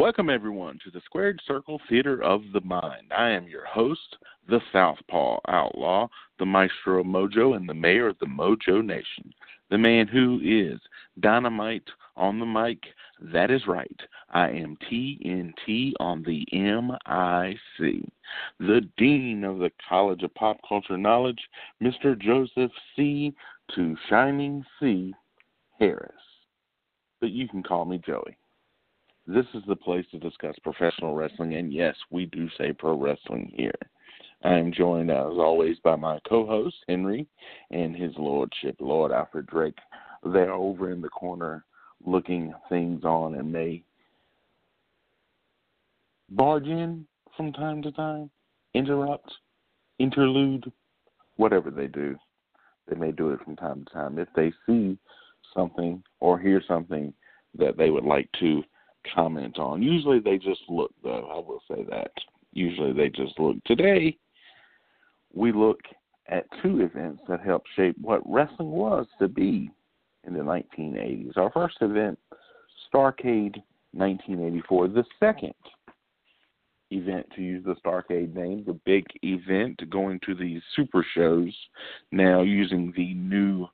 Welcome, 0.00 0.30
everyone, 0.30 0.78
to 0.82 0.90
the 0.90 1.02
Squared 1.04 1.42
Circle 1.46 1.78
Theater 1.86 2.22
of 2.22 2.40
the 2.54 2.62
Mind. 2.62 3.12
I 3.14 3.28
am 3.28 3.46
your 3.46 3.66
host, 3.66 4.16
the 4.48 4.62
Southpaw 4.72 5.40
Outlaw, 5.46 6.08
the 6.38 6.46
Maestro 6.46 7.04
Mojo, 7.04 7.54
and 7.54 7.68
the 7.68 7.74
Mayor 7.74 8.08
of 8.08 8.18
the 8.18 8.24
Mojo 8.24 8.82
Nation. 8.82 9.30
The 9.68 9.76
man 9.76 10.08
who 10.08 10.40
is 10.42 10.80
dynamite 11.20 11.84
on 12.16 12.40
the 12.40 12.46
mic. 12.46 12.78
That 13.20 13.50
is 13.50 13.66
right. 13.66 14.00
I 14.30 14.48
am 14.48 14.78
TNT 14.90 15.92
on 16.00 16.22
the 16.22 16.46
MIC. 16.50 18.10
The 18.58 18.80
Dean 18.96 19.44
of 19.44 19.58
the 19.58 19.70
College 19.86 20.22
of 20.22 20.32
Pop 20.32 20.56
Culture 20.66 20.96
Knowledge, 20.96 21.42
Mr. 21.82 22.18
Joseph 22.18 22.72
C. 22.96 23.34
to 23.74 23.94
Shining 24.08 24.64
C. 24.80 25.12
Harris. 25.78 26.14
But 27.20 27.32
you 27.32 27.46
can 27.48 27.62
call 27.62 27.84
me 27.84 27.98
Joey. 27.98 28.38
This 29.32 29.46
is 29.54 29.62
the 29.68 29.76
place 29.76 30.04
to 30.10 30.18
discuss 30.18 30.56
professional 30.64 31.14
wrestling, 31.14 31.54
and 31.54 31.72
yes, 31.72 31.94
we 32.10 32.26
do 32.26 32.48
say 32.58 32.72
pro 32.72 32.98
wrestling 32.98 33.52
here. 33.54 33.78
I 34.42 34.54
am 34.54 34.72
joined, 34.72 35.08
as 35.08 35.38
always, 35.38 35.76
by 35.84 35.94
my 35.94 36.18
co 36.28 36.44
host, 36.44 36.74
Henry, 36.88 37.28
and 37.70 37.94
his 37.94 38.10
lordship, 38.18 38.74
Lord 38.80 39.12
Alfred 39.12 39.46
Drake. 39.46 39.78
They're 40.24 40.52
over 40.52 40.90
in 40.90 41.00
the 41.00 41.08
corner 41.10 41.64
looking 42.04 42.52
things 42.68 43.04
on 43.04 43.36
and 43.36 43.52
may 43.52 43.84
barge 46.30 46.66
in 46.66 47.06
from 47.36 47.52
time 47.52 47.82
to 47.82 47.92
time, 47.92 48.32
interrupt, 48.74 49.30
interlude, 50.00 50.72
whatever 51.36 51.70
they 51.70 51.86
do. 51.86 52.16
They 52.88 52.96
may 52.96 53.12
do 53.12 53.30
it 53.30 53.40
from 53.44 53.54
time 53.54 53.84
to 53.84 53.92
time. 53.92 54.18
If 54.18 54.28
they 54.34 54.52
see 54.66 54.98
something 55.54 56.02
or 56.18 56.36
hear 56.36 56.60
something 56.66 57.14
that 57.56 57.76
they 57.76 57.90
would 57.90 58.04
like 58.04 58.28
to 58.40 58.64
comment 59.14 59.58
on. 59.58 59.82
Usually 59.82 60.18
they 60.18 60.38
just 60.38 60.62
look, 60.68 60.92
though. 61.02 61.28
I 61.32 61.36
will 61.36 61.62
say 61.68 61.84
that. 61.90 62.10
Usually 62.52 62.92
they 62.92 63.08
just 63.08 63.38
look. 63.38 63.56
Today, 63.64 64.16
we 65.32 65.52
look 65.52 65.80
at 66.28 66.46
two 66.62 66.80
events 66.80 67.22
that 67.28 67.40
helped 67.40 67.68
shape 67.76 67.96
what 68.00 68.22
wrestling 68.24 68.70
was 68.70 69.06
to 69.18 69.28
be 69.28 69.70
in 70.26 70.34
the 70.34 70.40
1980s. 70.40 71.36
Our 71.36 71.50
first 71.50 71.76
event, 71.80 72.18
Starrcade 72.92 73.56
1984. 73.92 74.88
The 74.88 75.04
second 75.18 75.54
event, 76.90 77.26
to 77.36 77.42
use 77.42 77.64
the 77.64 77.76
Starrcade 77.84 78.34
name, 78.34 78.64
the 78.66 78.78
big 78.84 79.04
event 79.22 79.80
going 79.90 80.20
to 80.26 80.34
these 80.34 80.60
super 80.74 81.04
shows 81.14 81.54
now 82.10 82.42
using 82.42 82.92
the 82.96 83.14
new 83.14 83.66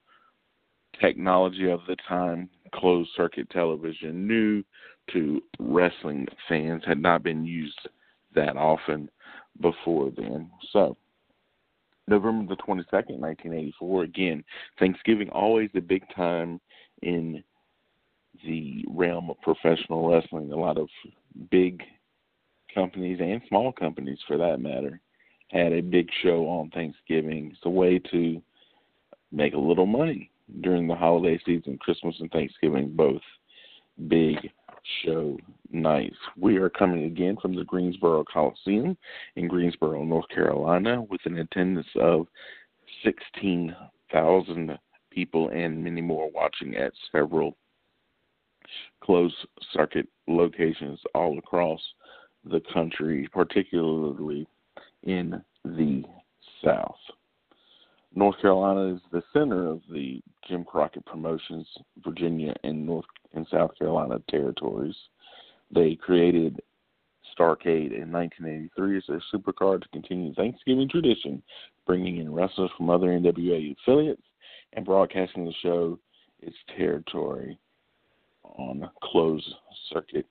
technology 1.01 1.71
of 1.71 1.81
the 1.89 1.97
time, 2.09 2.49
closed 2.75 3.11
circuit 3.17 3.49
television, 3.51 4.27
new 4.27 4.63
to 5.13 5.43
wrestling 5.59 6.27
fans, 6.49 6.83
had 6.87 7.01
not 7.01 7.23
been 7.23 7.45
used 7.45 7.89
that 8.35 8.57
often 8.57 9.11
before 9.61 10.11
then. 10.17 10.51
So, 10.73 10.97
November 12.09 12.55
the 12.55 12.63
22nd, 12.63 13.19
1984, 13.19 14.03
again, 14.05 14.45
Thanksgiving, 14.79 15.29
always 15.31 15.71
a 15.75 15.81
big 15.81 16.03
time 16.15 16.61
in 17.03 17.43
the 18.45 18.85
realm 18.89 19.31
of 19.31 19.41
professional 19.41 20.09
wrestling. 20.09 20.53
A 20.53 20.57
lot 20.57 20.79
of 20.79 20.89
big 21.51 21.83
companies 22.73 23.19
and 23.21 23.41
small 23.49 23.73
companies, 23.73 24.19
for 24.27 24.37
that 24.37 24.61
matter, 24.61 25.01
had 25.51 25.73
a 25.73 25.81
big 25.81 26.09
show 26.23 26.47
on 26.49 26.71
Thanksgiving. 26.71 27.51
It's 27.53 27.61
a 27.65 27.71
way 27.71 27.99
to 28.11 28.41
make 29.33 29.55
a 29.55 29.59
little 29.59 29.87
money 29.87 30.31
during 30.61 30.87
the 30.87 30.95
holiday 30.95 31.41
season, 31.45 31.79
Christmas 31.79 32.15
and 32.21 32.31
Thanksgiving, 32.31 32.95
both 32.95 33.23
big 34.09 34.37
show 35.05 35.39
nights. 35.71 36.17
We 36.37 36.57
are 36.57 36.71
coming 36.71 37.05
again 37.05 37.37
from 37.41 37.55
the 37.55 37.65
Greensboro 37.65 38.25
Coliseum 38.25 38.97
in 39.37 39.49
Greensboro, 39.49 40.05
North 40.05 40.29
Carolina, 40.29 41.03
with 41.03 41.21
an 41.25 41.39
attendance 41.39 41.87
of 41.97 42.27
16,000 43.05 44.79
people 45.11 45.49
and 45.49 45.83
many 45.83 46.01
more 46.01 46.31
watching 46.31 46.77
at 46.77 46.93
several 47.13 47.57
closed 49.03 49.35
circuit 49.73 50.09
locations 50.27 51.01
all 51.15 51.39
across 51.39 51.81
the 52.45 52.61
country, 52.73 53.29
particularly 53.33 54.47
in 55.05 55.43
the 55.65 56.05
South. 56.65 56.97
North 58.17 58.41
Carolina 58.41 58.95
is 58.95 59.01
the 59.13 59.23
center 59.35 59.69
of 59.69 59.83
the 59.93 60.23
Jim 60.49 60.65
Crockett 60.65 61.05
Promotions, 61.05 61.69
Virginia 62.03 62.55
and 62.65 62.87
North 62.87 63.05
and 63.35 63.47
South 63.51 63.79
Carolina 63.79 64.19
territories. 64.31 64.97
They 65.71 65.97
created 65.97 66.63
Starrcade 67.39 67.93
in 67.93 68.11
1983 68.11 68.97
as 68.97 69.03
a 69.11 69.37
supercard 69.37 69.83
to 69.83 69.89
continue 69.91 70.33
Thanksgiving 70.33 70.89
tradition, 70.89 71.43
bringing 71.87 72.17
in 72.17 72.33
wrestlers 72.33 72.71
from 72.79 72.89
other 72.89 73.09
NWA 73.09 73.77
affiliates 73.79 74.23
and 74.73 74.87
broadcasting 74.87 75.45
the 75.45 75.53
show 75.63 75.99
its 76.41 76.57
territory 76.75 77.59
on 78.45 78.89
closed 79.03 79.55
circuit 79.93 80.25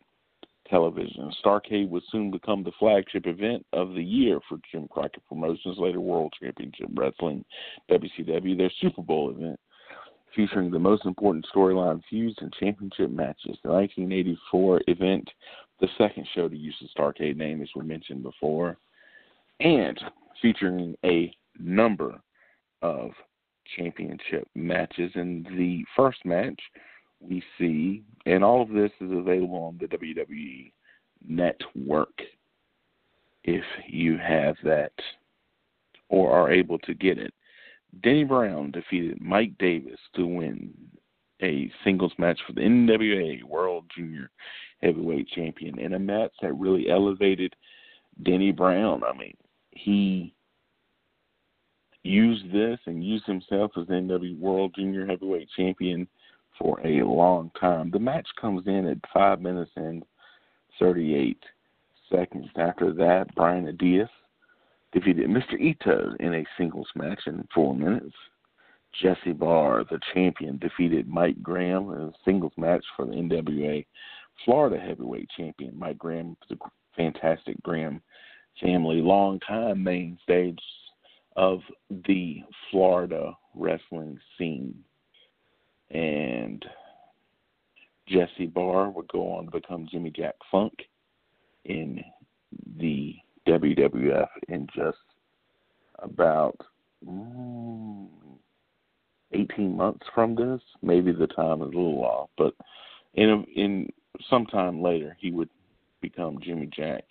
television. 0.69 1.31
Starrcade 1.43 1.89
would 1.89 2.03
soon 2.11 2.31
become 2.31 2.63
the 2.63 2.71
flagship 2.79 3.27
event 3.27 3.65
of 3.73 3.93
the 3.93 4.03
year 4.03 4.39
for 4.47 4.57
Jim 4.71 4.87
Crockett 4.89 5.25
Promotions, 5.27 5.77
later 5.77 5.99
World 5.99 6.33
Championship 6.41 6.87
Wrestling, 6.93 7.43
WCW, 7.89 8.57
their 8.57 8.71
Super 8.81 9.01
Bowl 9.01 9.31
event, 9.31 9.59
featuring 10.35 10.71
the 10.71 10.79
most 10.79 11.05
important 11.05 11.45
storyline 11.53 12.01
feuds 12.09 12.37
and 12.41 12.53
championship 12.59 13.09
matches. 13.09 13.57
The 13.63 13.69
1984 13.69 14.81
event, 14.87 15.29
the 15.79 15.87
second 15.97 16.27
show 16.33 16.47
to 16.47 16.55
use 16.55 16.75
the 16.81 16.87
Starrcade 16.97 17.37
name, 17.37 17.61
as 17.61 17.69
we 17.75 17.83
mentioned 17.85 18.23
before, 18.23 18.77
and 19.59 19.99
featuring 20.41 20.95
a 21.05 21.33
number 21.59 22.19
of 22.81 23.11
championship 23.77 24.47
matches. 24.55 25.11
In 25.15 25.43
the 25.57 25.83
first 25.95 26.25
match, 26.25 26.59
we 27.27 27.43
see, 27.57 28.03
and 28.25 28.43
all 28.43 28.61
of 28.61 28.69
this 28.69 28.91
is 29.01 29.11
available 29.11 29.63
on 29.63 29.77
the 29.79 29.87
WWE 29.87 30.71
network 31.27 32.21
if 33.43 33.63
you 33.87 34.17
have 34.17 34.55
that 34.63 34.91
or 36.09 36.31
are 36.31 36.51
able 36.51 36.79
to 36.79 36.93
get 36.93 37.17
it. 37.17 37.33
Denny 38.03 38.23
Brown 38.23 38.71
defeated 38.71 39.21
Mike 39.21 39.57
Davis 39.57 39.99
to 40.15 40.25
win 40.25 40.73
a 41.41 41.71
singles 41.83 42.13
match 42.17 42.39
for 42.45 42.53
the 42.53 42.61
NWA 42.61 43.43
World 43.43 43.85
Junior 43.95 44.29
Heavyweight 44.81 45.27
Champion 45.29 45.79
in 45.79 45.93
a 45.93 45.99
match 45.99 46.31
that 46.41 46.53
really 46.53 46.89
elevated 46.89 47.55
Denny 48.23 48.51
Brown. 48.51 49.03
I 49.03 49.17
mean, 49.17 49.35
he 49.71 50.33
used 52.03 52.51
this 52.51 52.79
and 52.85 53.03
used 53.03 53.25
himself 53.25 53.71
as 53.77 53.87
the 53.87 53.93
NWA 53.93 54.39
World 54.39 54.73
Junior 54.75 55.05
Heavyweight 55.05 55.49
Champion 55.55 56.07
for 56.59 56.79
a 56.85 57.03
long 57.03 57.51
time. 57.59 57.91
The 57.91 57.99
match 57.99 58.27
comes 58.39 58.67
in 58.67 58.87
at 58.87 58.97
five 59.13 59.41
minutes 59.41 59.71
and 59.75 60.03
38 60.79 61.37
seconds. 62.11 62.47
After 62.55 62.93
that, 62.93 63.33
Brian 63.35 63.65
Adidas 63.65 64.09
defeated 64.93 65.29
Mr. 65.29 65.59
Ito 65.59 66.15
in 66.19 66.35
a 66.35 66.45
singles 66.57 66.87
match 66.95 67.21
in 67.27 67.47
four 67.53 67.75
minutes. 67.75 68.15
Jesse 69.01 69.33
Barr, 69.33 69.83
the 69.89 69.99
champion, 70.13 70.57
defeated 70.57 71.07
Mike 71.07 71.41
Graham 71.41 71.91
in 71.91 72.01
a 72.01 72.11
singles 72.23 72.53
match 72.57 72.83
for 72.95 73.05
the 73.05 73.11
NWA 73.11 73.85
Florida 74.43 74.79
Heavyweight 74.79 75.29
Champion. 75.37 75.77
Mike 75.77 75.97
Graham, 75.97 76.37
the 76.49 76.57
fantastic 76.95 77.61
Graham 77.63 78.01
family, 78.61 79.01
longtime 79.01 79.83
mainstays 79.83 80.55
of 81.35 81.59
the 82.07 82.41
Florida 82.71 83.35
wrestling 83.53 84.17
scene 84.37 84.73
and 85.91 86.65
Jesse 88.07 88.47
Barr 88.47 88.89
would 88.89 89.07
go 89.07 89.33
on 89.33 89.45
to 89.45 89.51
become 89.51 89.87
Jimmy 89.91 90.11
Jack 90.11 90.35
Funk 90.51 90.73
in 91.65 92.03
the 92.77 93.15
WWF 93.47 94.27
in 94.47 94.67
just 94.75 94.97
about 95.99 96.57
mm, 97.07 98.07
18 99.31 99.75
months 99.75 100.05
from 100.13 100.35
this. 100.35 100.61
Maybe 100.81 101.11
the 101.11 101.27
time 101.27 101.61
is 101.61 101.73
a 101.73 101.77
little 101.77 102.03
off, 102.03 102.29
but 102.37 102.53
in 103.15 103.45
in 103.55 103.89
sometime 104.29 104.81
later 104.81 105.15
he 105.19 105.31
would 105.31 105.49
become 106.01 106.39
Jimmy 106.43 106.69
Jack 106.75 107.03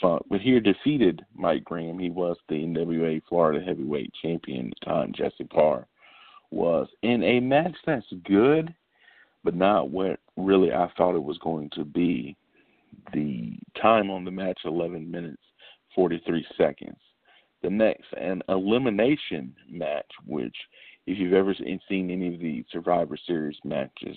Funk. 0.00 0.22
But 0.30 0.40
here 0.40 0.60
defeated 0.60 1.24
Mike 1.34 1.64
Graham. 1.64 1.98
He 1.98 2.10
was 2.10 2.36
the 2.48 2.54
NWA 2.54 3.22
Florida 3.28 3.64
Heavyweight 3.64 4.12
Champion 4.22 4.68
at 4.68 4.74
the 4.80 4.86
time. 4.86 5.12
Jesse 5.14 5.48
Barr 5.50 5.86
was 6.56 6.88
in 7.02 7.22
a 7.22 7.40
match 7.40 7.76
that's 7.84 8.06
good, 8.24 8.74
but 9.44 9.54
not 9.54 9.90
what 9.90 10.18
really 10.36 10.72
I 10.72 10.90
thought 10.96 11.14
it 11.14 11.22
was 11.22 11.38
going 11.38 11.70
to 11.74 11.84
be. 11.84 12.36
The 13.12 13.58
time 13.80 14.10
on 14.10 14.24
the 14.24 14.30
match 14.30 14.60
11 14.64 15.08
minutes 15.08 15.42
43 15.94 16.46
seconds. 16.56 16.96
The 17.62 17.70
next, 17.70 18.06
an 18.18 18.42
elimination 18.48 19.54
match, 19.68 20.10
which 20.26 20.56
if 21.06 21.18
you've 21.18 21.34
ever 21.34 21.54
seen 21.88 22.10
any 22.10 22.34
of 22.34 22.40
the 22.40 22.64
Survivor 22.72 23.16
Series 23.26 23.56
matches, 23.64 24.16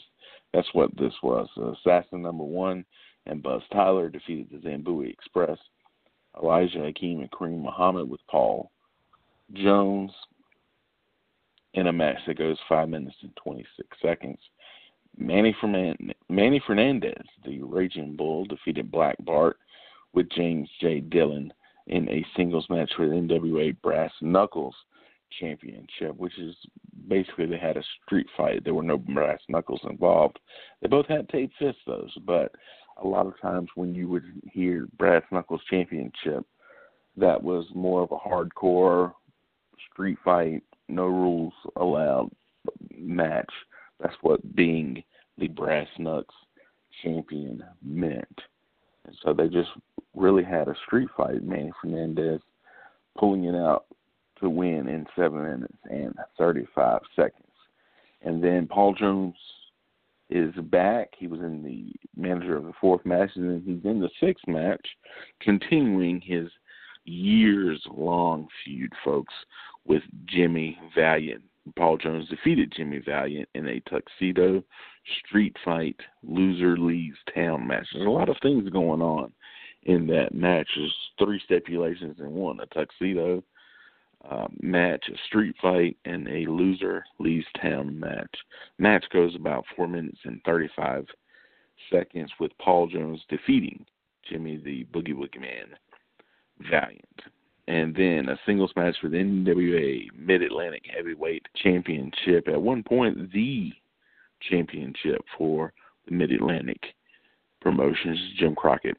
that's 0.53 0.68
what 0.74 0.95
this 0.97 1.13
was. 1.21 1.47
Assassin 1.57 2.21
number 2.21 2.44
one 2.44 2.86
and 3.25 3.44
Buzz 3.44 3.62
Tyler 3.71 4.09
defeated 4.09 4.47
the 4.51 4.68
Zambuie 4.68 5.12
Express. 5.12 5.57
Elijah 6.41 6.80
Hakeem 6.80 7.19
and 7.19 7.31
Kareem 7.31 7.62
Muhammad 7.62 8.09
with 8.09 8.21
Paul 8.30 8.71
Jones 9.53 10.12
in 11.74 11.88
a 11.88 11.94
match 11.94 12.18
that 12.27 12.38
goes 12.38 12.57
five 12.68 12.89
minutes 12.89 13.16
and 13.21 13.36
26 13.36 13.88
seconds. 14.01 14.39
Manny, 15.18 15.56
Fernandez, 15.60 16.16
Manny 16.30 16.62
Fernandez, 16.66 17.24
the 17.45 17.62
Raging 17.62 18.16
Bull, 18.16 18.45
defeated 18.45 18.92
Black 18.92 19.16
Bart 19.19 19.57
with 20.13 20.30
James 20.30 20.69
J. 20.81 21.01
Dillon 21.01 21.51
in 21.88 22.07
a 22.10 22.25
singles 22.36 22.66
match 22.69 22.92
for 22.95 23.07
the 23.07 23.16
NWA 23.16 23.75
Brass 23.81 24.12
Knuckles 24.21 24.75
Championship, 25.39 26.16
which 26.18 26.38
is 26.39 26.56
basically 27.07 27.45
they 27.45 27.57
had 27.57 27.77
a 27.77 27.83
street 28.06 28.27
fight. 28.38 28.63
There 28.63 28.74
were 28.74 28.83
no 28.83 28.98
brass 28.98 29.39
knuckles 29.48 29.81
involved. 29.89 30.39
They 30.81 30.88
both 30.88 31.07
had 31.07 31.30
tape 31.30 31.51
fists, 31.60 31.81
though, 31.86 32.07
but 32.25 32.51
a 32.98 33.07
lot 33.07 33.27
of 33.27 33.39
times 33.42 33.69
when 33.75 33.94
you 33.94 34.07
would 34.10 34.24
hear 34.51 34.88
Brass 34.98 35.24
Knuckles 35.31 35.62
Championship, 35.69 36.45
that 37.18 37.42
was 37.42 37.65
more 37.74 38.01
of 38.01 38.12
a 38.12 38.18
hardcore 38.18 39.13
street 39.92 40.18
fight, 40.24 40.63
no 40.89 41.06
rules 41.06 41.53
allowed 41.75 42.30
match. 42.97 43.51
That's 44.00 44.15
what 44.21 44.56
being 44.56 45.03
the 45.38 45.47
Brass 45.47 45.88
Knucks 45.97 46.36
champion 47.03 47.63
meant. 47.83 48.41
And 49.06 49.15
so 49.24 49.33
they 49.33 49.47
just 49.47 49.69
really 50.15 50.44
had 50.44 50.68
a 50.68 50.75
street 50.86 51.09
fight. 51.15 51.44
Manny 51.44 51.71
Fernandez 51.81 52.41
pulling 53.18 53.45
it 53.45 53.56
out 53.56 53.86
to 54.41 54.50
win 54.50 54.88
in 54.88 55.06
seven 55.15 55.44
minutes 55.44 55.77
and 55.89 56.13
35 56.38 57.01
seconds. 57.15 57.44
And 58.21 58.44
then 58.44 58.68
Paul 58.68 58.94
Jones 58.94 59.36
is 60.30 60.53
back. 60.65 61.09
He 61.18 61.27
was 61.27 61.39
in 61.39 61.63
the 61.63 61.91
manager 62.15 62.56
of 62.56 62.65
the 62.65 62.74
fourth 62.80 63.06
match, 63.06 63.31
and 63.36 63.50
then 63.50 63.63
he's 63.65 63.89
in 63.89 64.00
the 64.00 64.09
sixth 64.19 64.47
match, 64.47 64.86
continuing 65.41 66.21
his 66.21 66.50
years 67.06 67.81
long 67.91 68.47
feud, 68.63 68.94
folks, 69.03 69.33
with 69.85 70.03
Jimmy 70.25 70.77
Valiant. 70.95 71.43
Paul 71.75 71.97
Jones 71.97 72.27
defeated 72.29 72.73
Jimmy 72.75 72.99
Valiant 72.99 73.47
in 73.53 73.67
a 73.67 73.79
tuxedo 73.81 74.63
street 75.25 75.55
fight 75.63 75.95
loser 76.23 76.77
leaves 76.77 77.17
town 77.33 77.67
match. 77.67 77.87
There's 77.93 78.07
a 78.07 78.09
lot 78.09 78.29
of 78.29 78.37
things 78.41 78.69
going 78.69 79.01
on 79.01 79.31
in 79.83 80.07
that 80.07 80.33
match. 80.33 80.67
There's 80.75 80.95
three 81.17 81.41
stipulations 81.43 82.19
in 82.19 82.31
one: 82.31 82.59
a 82.59 82.65
tuxedo 82.67 83.43
uh, 84.29 84.47
match, 84.61 85.05
a 85.09 85.17
street 85.27 85.55
fight, 85.61 85.97
and 86.05 86.27
a 86.27 86.49
loser 86.49 87.03
leaves 87.19 87.47
town 87.61 87.99
match. 87.99 88.35
Match 88.77 89.05
goes 89.11 89.35
about 89.35 89.65
four 89.75 89.87
minutes 89.87 90.19
and 90.25 90.41
35 90.45 91.05
seconds, 91.91 92.31
with 92.39 92.51
Paul 92.57 92.87
Jones 92.87 93.21
defeating 93.29 93.85
Jimmy 94.29 94.57
the 94.57 94.85
Boogie 94.93 95.13
Woogie 95.13 95.39
Man 95.39 95.75
Valiant. 96.69 97.21
And 97.69 97.94
then 97.94 98.30
a 98.30 98.39
singles 98.48 98.71
match 98.75 98.95
for 99.00 99.10
the 99.10 99.18
NWA 99.18 100.07
Mid 100.18 100.42
Atlantic 100.42 100.86
Heavyweight 100.92 101.45
Championship. 101.56 102.48
At 102.48 102.60
one 102.60 102.81
point, 102.81 103.31
the 103.31 103.71
championship 104.50 105.24
for 105.38 105.71
the 106.07 106.16
Mid 106.16 106.31
Atlantic 106.31 106.81
Promotions, 107.62 108.19
Jim 108.39 108.56
Crockett 108.56 108.98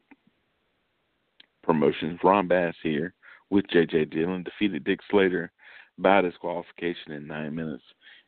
Promotions. 1.63 2.17
Ron 2.23 2.47
Bass 2.47 2.73
here 2.81 3.13
with 3.49 3.67
J.J. 3.67 4.05
Dillon 4.05 4.43
defeated 4.43 4.85
Dick 4.85 5.01
Slater 5.09 5.51
by 5.97 6.21
disqualification 6.21 7.11
in 7.11 7.27
9 7.27 7.53
minutes 7.53 7.83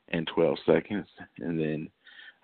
and 0.09 0.27
12 0.27 0.57
seconds. 0.65 1.07
And 1.39 1.57
then 1.57 1.89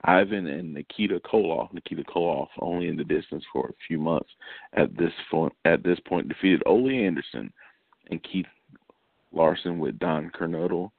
Ivan 0.05 0.47
and 0.47 0.73
Nikita 0.73 1.19
Koloff, 1.19 1.73
Nikita 1.73 2.03
Koloff 2.03 2.47
only 2.59 2.87
in 2.87 2.95
the 2.95 3.03
distance 3.03 3.43
for 3.51 3.67
a 3.67 3.73
few 3.85 3.99
months 3.99 4.29
at 4.71 4.95
this 4.95 5.11
point, 5.29 5.51
at 5.65 5.83
this 5.83 5.99
point 6.07 6.29
defeated 6.29 6.63
Ole 6.65 6.89
Anderson 6.89 7.51
and 8.09 8.21
Keith 8.23 8.45
Larson 9.31 9.79
with 9.79 9.99
Don 9.99 10.31
Kernodle. 10.31 10.91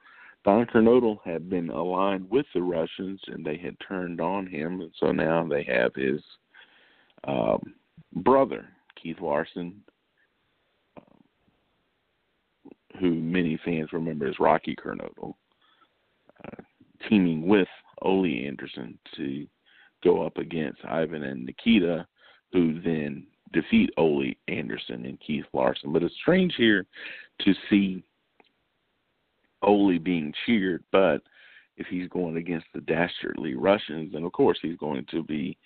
Don 0.43 0.65
Kernodle 0.65 1.17
had 1.23 1.49
been 1.49 1.69
aligned 1.69 2.29
with 2.29 2.45
the 2.53 2.61
Russians 2.61 3.21
and 3.27 3.45
they 3.45 3.57
had 3.57 3.75
turned 3.87 4.19
on 4.19 4.47
him, 4.47 4.81
and 4.81 4.91
so 4.99 5.11
now 5.11 5.45
they 5.47 5.63
have 5.63 5.93
his 5.93 6.21
um, 7.25 7.75
brother, 8.15 8.67
Keith 9.01 9.19
Larson, 9.21 9.81
who 12.99 13.13
many 13.15 13.59
fans 13.63 13.89
remember 13.93 14.27
as 14.27 14.39
Rocky 14.39 14.75
Kernodle, 14.75 15.33
uh, 16.45 16.63
teaming 17.07 17.47
with 17.47 17.67
Ole 18.01 18.45
Anderson 18.47 18.97
to 19.15 19.47
go 20.03 20.25
up 20.25 20.37
against 20.37 20.83
Ivan 20.85 21.23
and 21.23 21.45
Nikita, 21.45 22.07
who 22.51 22.81
then 22.81 23.25
defeat 23.53 23.91
Ole 23.97 24.33
Anderson 24.47 25.05
and 25.05 25.19
Keith 25.19 25.45
Larson. 25.53 25.91
But 25.91 26.03
it's 26.03 26.15
strange 26.21 26.53
here 26.57 26.85
to 27.41 27.53
see 27.69 28.03
Ole 29.61 29.97
being 29.97 30.33
cheered, 30.45 30.83
but 30.91 31.21
if 31.77 31.87
he's 31.87 32.09
going 32.09 32.37
against 32.37 32.67
the 32.73 32.81
dastardly 32.81 33.55
Russians, 33.55 34.13
then 34.13 34.23
of 34.23 34.31
course 34.33 34.59
he's 34.61 34.77
going 34.77 35.05
to 35.11 35.23
be 35.23 35.57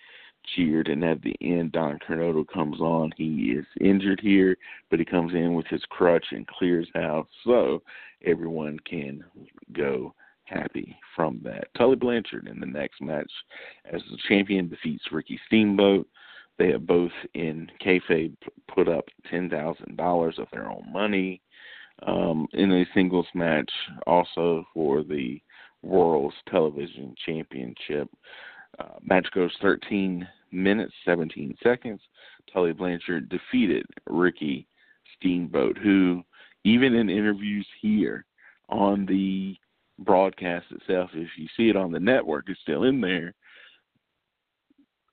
cheered. 0.54 0.88
And 0.88 1.04
at 1.04 1.22
the 1.22 1.34
end, 1.40 1.72
Don 1.72 1.98
Kernodle 1.98 2.46
comes 2.48 2.80
on. 2.80 3.12
He 3.16 3.52
is 3.56 3.66
injured 3.80 4.20
here, 4.22 4.56
but 4.90 4.98
he 4.98 5.04
comes 5.04 5.34
in 5.34 5.54
with 5.54 5.66
his 5.66 5.82
crutch 5.88 6.26
and 6.30 6.46
clears 6.46 6.88
house, 6.94 7.28
so 7.44 7.82
everyone 8.24 8.78
can 8.88 9.24
go 9.72 10.14
happy 10.44 10.96
from 11.14 11.40
that. 11.42 11.68
Tully 11.76 11.96
Blanchard 11.96 12.46
in 12.46 12.60
the 12.60 12.66
next 12.66 13.00
match 13.00 13.30
as 13.92 14.00
the 14.10 14.18
champion 14.28 14.68
defeats 14.68 15.04
Ricky 15.10 15.40
Steamboat. 15.46 16.06
They 16.58 16.70
have 16.72 16.86
both 16.86 17.12
in 17.34 17.70
kayfabe 17.84 18.36
put 18.72 18.88
up 18.88 19.04
ten 19.30 19.50
thousand 19.50 19.96
dollars 19.96 20.36
of 20.38 20.48
their 20.52 20.70
own 20.70 20.84
money 20.90 21.40
um, 22.06 22.46
in 22.52 22.72
a 22.72 22.84
singles 22.94 23.26
match, 23.34 23.70
also 24.06 24.66
for 24.74 25.02
the 25.02 25.40
World's 25.82 26.36
Television 26.48 27.14
Championship. 27.24 28.08
Uh, 28.78 28.98
match 29.02 29.26
goes 29.34 29.52
13 29.62 30.26
minutes, 30.52 30.92
17 31.04 31.56
seconds. 31.62 32.00
Tully 32.52 32.72
Blanchard 32.72 33.28
defeated 33.28 33.86
Ricky 34.06 34.66
Steamboat, 35.16 35.78
who, 35.78 36.22
even 36.64 36.94
in 36.94 37.08
interviews 37.08 37.66
here 37.80 38.24
on 38.68 39.06
the 39.06 39.56
broadcast 40.00 40.66
itself, 40.70 41.10
if 41.14 41.28
you 41.36 41.46
see 41.56 41.70
it 41.70 41.76
on 41.76 41.90
the 41.90 42.00
network, 42.00 42.46
it's 42.48 42.60
still 42.60 42.84
in 42.84 43.00
there. 43.00 43.32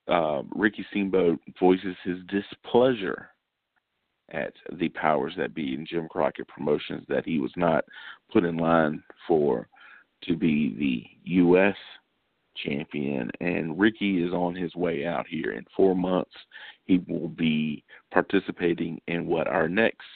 Uh, 0.06 0.42
Ricky 0.54 0.84
Steamboat 0.90 1.40
voices 1.58 1.96
his 2.04 2.18
displeasure 2.28 3.30
at 4.30 4.52
the 4.78 4.88
powers 4.90 5.34
that 5.36 5.54
be 5.54 5.74
in 5.74 5.86
Jim 5.86 6.08
Crockett 6.08 6.48
Promotions 6.48 7.04
that 7.08 7.24
he 7.24 7.38
was 7.38 7.52
not 7.56 7.84
put 8.32 8.44
in 8.44 8.56
line 8.56 9.02
for 9.26 9.68
to 10.24 10.36
be 10.36 10.74
the 10.78 11.30
U.S 11.30 11.76
champion, 12.56 13.30
and 13.40 13.78
Ricky 13.78 14.22
is 14.22 14.32
on 14.32 14.54
his 14.54 14.74
way 14.74 15.06
out 15.06 15.26
here. 15.28 15.52
In 15.52 15.64
four 15.76 15.94
months, 15.94 16.34
he 16.84 17.02
will 17.08 17.28
be 17.28 17.84
participating 18.12 19.00
in 19.06 19.26
what 19.26 19.46
our 19.46 19.68
next 19.68 20.06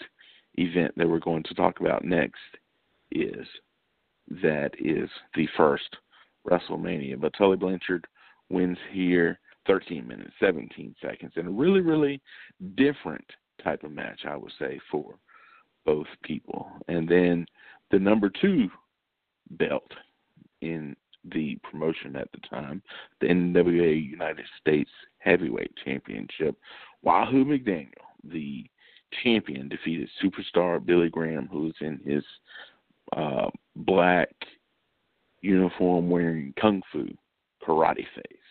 event 0.54 0.92
that 0.96 1.08
we're 1.08 1.18
going 1.18 1.42
to 1.44 1.54
talk 1.54 1.80
about 1.80 2.04
next 2.04 2.38
is. 3.10 3.46
That 4.42 4.70
is 4.78 5.08
the 5.34 5.48
first 5.56 5.96
WrestleMania. 6.48 7.20
But 7.20 7.32
Tully 7.36 7.56
Blanchard 7.56 8.06
wins 8.50 8.78
here 8.92 9.38
13 9.68 10.08
minutes, 10.08 10.32
17 10.40 10.96
seconds, 11.00 11.32
and 11.36 11.46
a 11.46 11.50
really, 11.50 11.80
really 11.80 12.20
different 12.74 13.24
type 13.62 13.84
of 13.84 13.92
match, 13.92 14.20
I 14.26 14.36
would 14.36 14.52
say, 14.58 14.80
for 14.90 15.14
both 15.84 16.06
people. 16.24 16.68
And 16.88 17.08
then 17.08 17.46
the 17.90 17.98
number 17.98 18.30
two 18.30 18.68
belt 19.52 19.92
in 20.62 20.96
the 21.32 21.58
promotion 21.62 22.16
at 22.16 22.28
the 22.32 22.40
time, 22.48 22.82
the 23.20 23.26
NWA 23.26 24.10
United 24.10 24.46
States 24.60 24.90
Heavyweight 25.18 25.72
Championship. 25.84 26.56
Wahoo 27.02 27.44
McDaniel, 27.44 27.92
the 28.24 28.64
champion, 29.22 29.68
defeated 29.68 30.08
superstar 30.22 30.84
Billy 30.84 31.08
Graham, 31.08 31.48
who's 31.50 31.74
in 31.80 32.00
his 32.04 32.24
uh, 33.16 33.48
black 33.76 34.30
uniform 35.40 36.10
wearing 36.10 36.52
kung 36.60 36.82
fu 36.90 37.06
karate 37.62 38.06
face 38.14 38.47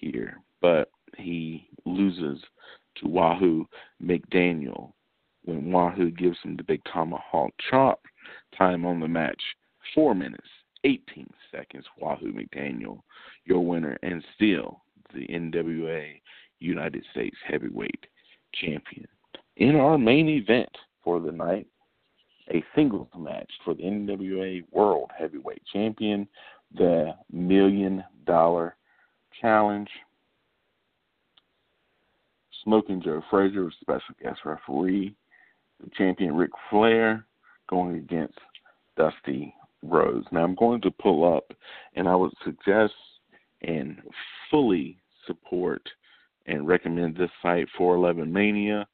here. 0.00 0.40
But 0.60 0.90
he 1.16 1.68
loses 1.84 2.42
to 2.96 3.08
Wahoo 3.08 3.66
McDaniel 4.02 4.92
when 5.44 5.72
Wahoo 5.72 6.10
gives 6.10 6.38
him 6.42 6.56
the 6.56 6.62
big 6.62 6.82
tomahawk 6.92 7.52
chop. 7.70 8.00
Time 8.56 8.84
on 8.84 9.00
the 9.00 9.08
match, 9.08 9.40
four 9.94 10.14
minutes 10.14 10.48
18 10.84 11.28
seconds. 11.50 11.84
Wahoo 11.98 12.32
McDaniel, 12.32 13.00
your 13.44 13.64
winner, 13.64 13.98
and 14.02 14.24
still 14.34 14.82
the 15.14 15.26
NWA 15.28 16.20
United 16.60 17.04
States 17.12 17.36
Heavyweight 17.46 18.06
Champion. 18.54 19.08
In 19.56 19.76
our 19.76 19.98
main 19.98 20.28
event 20.28 20.70
for 21.02 21.20
the 21.20 21.32
night, 21.32 21.66
a 22.52 22.64
singles 22.74 23.08
match 23.16 23.50
for 23.64 23.74
the 23.74 23.82
NWA 23.82 24.64
World 24.72 25.10
Heavyweight 25.16 25.62
Champion, 25.72 26.26
the 26.74 27.14
Million 27.30 28.02
Dollar 28.26 28.76
Challenge. 29.40 29.88
Smoking 32.64 33.02
Joe 33.02 33.22
Frazier 33.30 33.70
special 33.80 34.14
guest 34.22 34.40
referee. 34.44 35.14
The 35.82 35.90
champion 35.96 36.34
Ric 36.34 36.50
Flair 36.68 37.24
going 37.68 37.96
against 37.96 38.38
Dusty 38.96 39.54
Rhodes. 39.82 40.26
Now 40.30 40.44
I'm 40.44 40.54
going 40.54 40.82
to 40.82 40.90
pull 40.90 41.36
up, 41.36 41.52
and 41.94 42.06
I 42.06 42.14
would 42.14 42.32
suggest 42.44 42.92
and 43.62 43.98
fully 44.50 44.98
support 45.26 45.82
and 46.46 46.66
recommend 46.66 47.16
this 47.16 47.30
site 47.42 47.68
411 47.78 48.32
Mania 48.32 48.86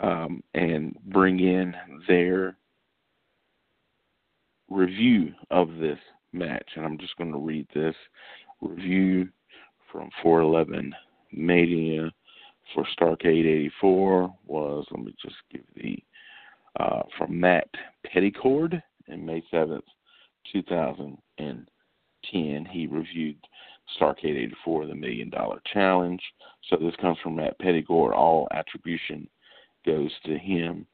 um, 0.00 0.42
and 0.54 0.96
bring 1.06 1.40
in 1.40 1.74
their 2.08 2.56
review 4.68 5.32
of 5.50 5.68
this 5.78 5.98
match. 6.32 6.68
And 6.76 6.84
I'm 6.84 6.98
just 6.98 7.16
going 7.16 7.32
to 7.32 7.38
read 7.38 7.66
this 7.74 7.94
review 8.60 9.28
from 9.92 10.08
411 10.22 10.94
Mania 11.32 12.10
for 12.74 12.86
Starrcade 12.98 13.46
84 13.46 14.34
was, 14.46 14.86
let 14.90 15.04
me 15.04 15.14
just 15.22 15.36
give 15.52 15.62
the, 15.76 16.02
uh, 16.80 17.02
from 17.18 17.38
Matt 17.38 17.68
Peddycord 18.06 18.82
in 19.08 19.26
May 19.26 19.44
7th, 19.52 19.82
2010. 20.52 21.66
He 22.70 22.86
reviewed 22.86 23.36
Starrcade 24.00 24.44
84, 24.44 24.86
the 24.86 24.94
Million 24.94 25.28
Dollar 25.28 25.60
Challenge. 25.72 26.22
So 26.70 26.76
this 26.76 26.94
comes 27.00 27.18
from 27.22 27.36
Matt 27.36 27.58
Peddycord. 27.60 28.14
All 28.14 28.48
attribution 28.52 29.28
goes 29.84 30.10
to 30.24 30.38
him. 30.38 30.86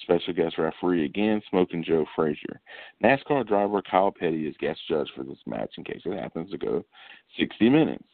Special 0.00 0.32
guest 0.32 0.56
referee 0.56 1.04
again, 1.04 1.42
Smoking 1.50 1.84
Joe 1.84 2.06
Frazier. 2.14 2.60
NASCAR 3.04 3.46
driver 3.46 3.82
Kyle 3.82 4.10
Petty 4.10 4.46
is 4.46 4.54
guest 4.58 4.80
judge 4.88 5.08
for 5.14 5.22
this 5.22 5.38
match 5.46 5.72
in 5.76 5.84
case 5.84 6.00
it 6.04 6.18
happens 6.18 6.50
to 6.50 6.58
go 6.58 6.84
60 7.38 7.68
minutes. 7.68 8.04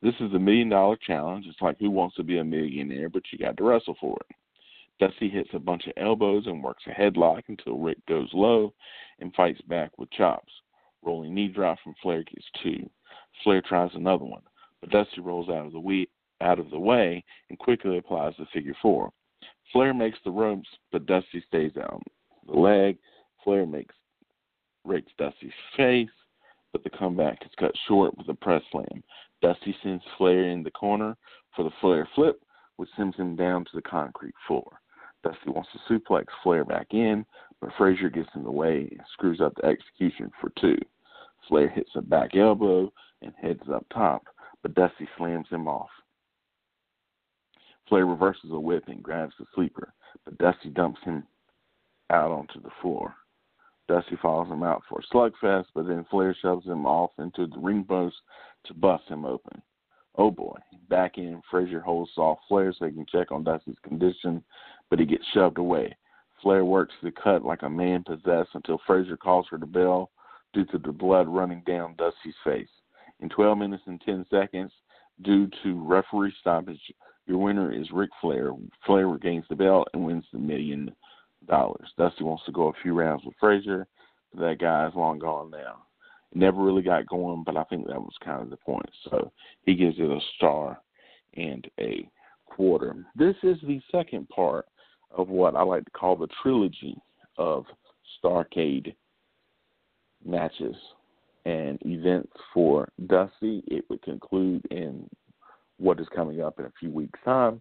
This 0.00 0.14
is 0.20 0.30
the 0.32 0.38
million 0.38 0.68
dollar 0.68 0.96
challenge. 0.96 1.46
It's 1.48 1.60
like 1.60 1.78
who 1.78 1.90
wants 1.90 2.16
to 2.16 2.22
be 2.22 2.38
a 2.38 2.44
millionaire, 2.44 3.08
but 3.08 3.22
you 3.32 3.38
got 3.38 3.56
to 3.56 3.64
wrestle 3.64 3.96
for 4.00 4.16
it. 4.28 4.36
Dusty 5.00 5.28
hits 5.28 5.50
a 5.52 5.58
bunch 5.58 5.86
of 5.86 5.92
elbows 5.96 6.46
and 6.46 6.62
works 6.62 6.84
a 6.86 6.90
headlock 6.90 7.42
until 7.48 7.78
Ric 7.78 8.04
goes 8.06 8.28
low 8.32 8.74
and 9.20 9.34
fights 9.34 9.60
back 9.62 9.96
with 9.98 10.10
chops. 10.10 10.52
Rolling 11.02 11.34
knee 11.34 11.48
drop 11.48 11.78
from 11.82 11.94
Flair 12.02 12.24
gets 12.24 12.46
two. 12.62 12.88
Flair 13.42 13.60
tries 13.60 13.90
another 13.94 14.24
one, 14.24 14.42
but 14.80 14.90
Dusty 14.90 15.20
rolls 15.20 15.48
out 15.48 15.66
of 15.66 15.72
the 15.72 15.80
way, 15.80 16.08
out 16.40 16.58
of 16.58 16.70
the 16.70 16.78
way 16.78 17.24
and 17.48 17.58
quickly 17.58 17.98
applies 17.98 18.34
the 18.38 18.46
figure 18.52 18.76
four. 18.82 19.10
Flair 19.72 19.94
makes 19.94 20.18
the 20.24 20.30
ropes, 20.30 20.68
but 20.90 21.06
Dusty 21.06 21.42
stays 21.46 21.72
out. 21.76 22.02
The 22.46 22.58
leg, 22.58 22.98
Flair 23.44 23.66
makes 23.66 23.94
rakes 24.84 25.12
Dusty's 25.18 25.52
face, 25.76 26.08
but 26.72 26.82
the 26.82 26.90
comeback 26.90 27.38
is 27.42 27.52
cut 27.58 27.72
short 27.86 28.16
with 28.16 28.28
a 28.28 28.34
press 28.34 28.62
slam. 28.72 29.02
Dusty 29.40 29.76
sends 29.82 30.04
Flair 30.16 30.50
in 30.50 30.62
the 30.62 30.70
corner 30.70 31.16
for 31.54 31.62
the 31.64 31.70
Flair 31.80 32.08
flip, 32.14 32.42
which 32.76 32.88
sends 32.96 33.16
him 33.16 33.36
down 33.36 33.64
to 33.64 33.70
the 33.74 33.82
concrete 33.82 34.34
floor. 34.46 34.80
Dusty 35.22 35.50
wants 35.50 35.70
to 35.72 35.78
suplex 35.92 36.26
Flair 36.42 36.64
back 36.64 36.88
in, 36.92 37.24
but 37.60 37.72
Frazier 37.76 38.08
gets 38.08 38.28
in 38.34 38.44
the 38.44 38.50
way 38.50 38.88
and 38.90 39.00
screws 39.12 39.40
up 39.40 39.54
the 39.56 39.66
execution 39.66 40.30
for 40.40 40.50
two. 40.60 40.78
Flair 41.48 41.68
hits 41.68 41.90
a 41.96 42.02
back 42.02 42.36
elbow 42.36 42.92
and 43.22 43.32
heads 43.40 43.62
up 43.72 43.84
top, 43.92 44.24
but 44.62 44.74
Dusty 44.74 45.08
slams 45.16 45.48
him 45.48 45.66
off. 45.66 45.90
Flair 47.88 48.06
reverses 48.06 48.50
a 48.52 48.60
whip 48.60 48.84
and 48.88 49.02
grabs 49.02 49.34
the 49.38 49.46
sleeper, 49.54 49.92
but 50.24 50.38
Dusty 50.38 50.68
dumps 50.68 51.00
him 51.04 51.26
out 52.10 52.30
onto 52.30 52.60
the 52.60 52.70
floor. 52.82 53.14
Dusty 53.88 54.16
follows 54.20 54.48
him 54.48 54.62
out 54.62 54.82
for 54.88 55.00
a 55.00 55.14
slugfest, 55.14 55.66
but 55.74 55.86
then 55.86 56.04
Flair 56.10 56.36
shoves 56.40 56.66
him 56.66 56.86
off 56.86 57.10
into 57.18 57.46
the 57.46 57.58
ring 57.58 57.84
post 57.88 58.16
to 58.66 58.74
bust 58.74 59.04
him 59.08 59.24
open. 59.24 59.62
Oh 60.16 60.30
boy. 60.30 60.58
Back 60.88 61.16
in, 61.16 61.40
Frazier 61.50 61.80
holds 61.80 62.10
off 62.16 62.38
Flair 62.48 62.72
so 62.72 62.86
he 62.86 62.92
can 62.92 63.06
check 63.06 63.32
on 63.32 63.44
Dusty's 63.44 63.78
condition, 63.82 64.44
but 64.90 64.98
he 64.98 65.06
gets 65.06 65.24
shoved 65.32 65.58
away. 65.58 65.96
Flair 66.42 66.64
works 66.64 66.94
the 67.02 67.10
cut 67.10 67.44
like 67.44 67.62
a 67.62 67.70
man 67.70 68.04
possessed 68.04 68.50
until 68.54 68.80
Frazier 68.86 69.16
calls 69.16 69.46
for 69.48 69.58
the 69.58 69.66
bell 69.66 70.10
due 70.52 70.64
to 70.66 70.78
the 70.78 70.92
blood 70.92 71.28
running 71.28 71.62
down 71.66 71.94
Dusty's 71.96 72.34
face. 72.44 72.68
In 73.20 73.28
12 73.28 73.58
minutes 73.58 73.82
and 73.86 74.00
10 74.00 74.26
seconds, 74.30 74.72
due 75.22 75.48
to 75.62 75.82
referee 75.84 76.32
stoppage, 76.40 76.80
your 77.26 77.38
winner 77.38 77.72
is 77.72 77.90
Ric 77.92 78.10
Flair. 78.20 78.52
Flair 78.86 79.08
regains 79.08 79.44
the 79.48 79.56
belt 79.56 79.88
and 79.92 80.04
wins 80.04 80.24
the 80.32 80.38
million 80.38 80.94
dollars. 81.46 81.88
Dusty 81.96 82.24
wants 82.24 82.44
to 82.46 82.52
go 82.52 82.68
a 82.68 82.82
few 82.82 82.94
rounds 82.94 83.24
with 83.24 83.34
Frazier, 83.38 83.86
but 84.34 84.40
that 84.40 84.58
guy 84.60 84.86
is 84.86 84.94
long 84.94 85.18
gone 85.18 85.50
now. 85.50 85.84
Never 86.34 86.62
really 86.62 86.82
got 86.82 87.06
going, 87.06 87.42
but 87.44 87.56
I 87.56 87.64
think 87.64 87.86
that 87.86 88.00
was 88.00 88.14
kind 88.22 88.42
of 88.42 88.50
the 88.50 88.56
point. 88.56 88.88
So 89.04 89.32
he 89.62 89.74
gives 89.74 89.98
it 89.98 90.10
a 90.10 90.20
star 90.36 90.78
and 91.34 91.66
a 91.80 92.08
quarter. 92.44 93.06
This 93.16 93.36
is 93.42 93.56
the 93.62 93.80
second 93.90 94.28
part 94.28 94.66
of 95.10 95.28
what 95.28 95.56
I 95.56 95.62
like 95.62 95.84
to 95.84 95.90
call 95.92 96.16
the 96.16 96.28
trilogy 96.42 96.96
of 97.38 97.64
Starrcade 98.22 98.94
matches 100.24 100.76
and 101.46 101.78
events 101.86 102.32
for 102.52 102.88
Dusty. 103.06 103.62
It 103.68 103.84
would 103.88 104.02
conclude 104.02 104.66
in 104.70 105.08
what 105.78 106.00
is 106.00 106.06
coming 106.14 106.42
up 106.42 106.58
in 106.58 106.66
a 106.66 106.72
few 106.78 106.90
weeks' 106.90 107.20
time, 107.24 107.60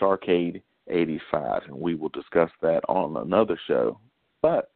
Starrcade 0.00 0.62
85, 0.90 1.62
and 1.68 1.76
we 1.76 1.94
will 1.94 2.10
discuss 2.10 2.50
that 2.62 2.82
on 2.88 3.16
another 3.16 3.58
show. 3.66 3.98
But 4.42 4.70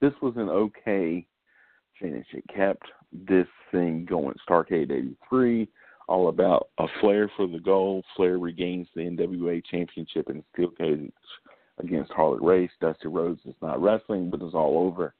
this 0.00 0.12
was 0.22 0.34
an 0.36 0.48
okay 0.48 1.26
finish. 2.00 2.26
It 2.32 2.44
kept 2.54 2.84
this 3.12 3.46
thing 3.70 4.06
going. 4.08 4.34
Starrcade 4.48 4.90
83, 4.90 5.68
all 6.08 6.28
about 6.28 6.68
a 6.78 6.86
Flair 7.00 7.30
for 7.36 7.46
the 7.46 7.58
gold. 7.58 8.04
Flair 8.16 8.38
regains 8.38 8.86
the 8.94 9.02
NWA 9.02 9.62
Championship 9.70 10.28
in 10.28 10.44
steel 10.52 10.70
cage 10.70 11.10
against 11.78 12.12
Harley 12.12 12.38
Race. 12.40 12.70
Dusty 12.80 13.08
Rhodes 13.08 13.40
is 13.46 13.54
not 13.62 13.82
wrestling, 13.82 14.30
but 14.30 14.42
is 14.42 14.54
all 14.54 14.86
over. 14.86 15.14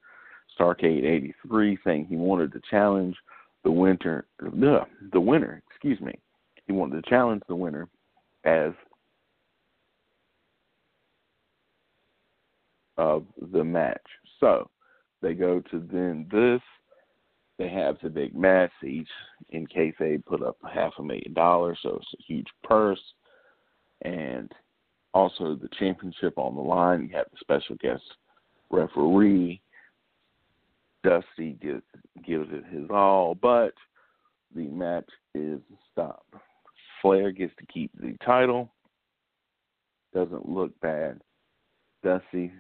Starrcade 0.59 1.05
83 1.05 1.79
saying 1.85 2.07
he 2.09 2.17
wanted 2.17 2.53
to 2.53 2.61
challenge 2.71 3.17
the 3.65 3.71
winter, 3.71 4.27
the, 4.39 4.81
the 5.13 5.21
winner, 5.21 5.63
excuse 5.71 6.01
me. 6.01 6.19
He 6.67 6.73
wanted 6.73 7.03
to 7.03 7.11
challenge 7.11 7.43
the 7.49 7.57
winner 7.57 7.89
as 8.45 8.73
of 12.97 13.25
the 13.53 13.65
match. 13.65 14.07
So 14.41 14.71
they 15.23 15.35
go 15.35 15.61
to 15.71 15.89
then 15.93 16.27
this. 16.31 16.61
They 17.59 17.69
have 17.69 17.97
the 18.03 18.11
big 18.11 18.35
match. 18.35 18.73
Each 18.85 19.09
in 19.51 19.67
case 19.67 19.95
they 19.99 20.19
put 20.19 20.43
up 20.43 20.57
half 20.73 20.93
a 20.99 21.03
million 21.03 21.35
dollars, 21.35 21.79
so 21.83 21.97
it's 21.97 22.15
a 22.19 22.23
huge 22.27 22.49
purse. 22.63 23.01
And 24.03 24.53
also 25.13 25.55
the 25.55 25.69
championship 25.79 26.37
on 26.37 26.57
the 26.57 26.61
line. 26.61 27.09
You 27.09 27.17
have 27.17 27.27
the 27.31 27.39
special 27.41 27.77
guest 27.77 28.03
referee. 28.71 29.61
Dusty 31.05 31.57
gives 31.61 31.83
gives 32.27 32.49
it 32.51 32.65
his 32.71 32.89
all, 32.91 33.35
but 33.35 33.75
the 34.55 34.67
match 34.69 35.09
is 35.35 35.61
stopped. 35.93 36.35
Flair 37.03 37.31
gets 37.31 37.53
to 37.59 37.67
keep 37.67 37.91
the 38.01 38.17
title. 38.25 38.73
Doesn't 40.15 40.49
look 40.49 40.79
bad. 40.81 41.21
Dusty 42.03 42.53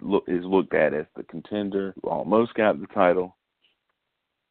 look 0.00 0.24
is 0.26 0.44
looked 0.44 0.74
at 0.74 0.94
as 0.94 1.06
the 1.16 1.24
contender 1.24 1.94
who 2.02 2.08
almost 2.08 2.54
got 2.54 2.80
the 2.80 2.86
title, 2.88 3.36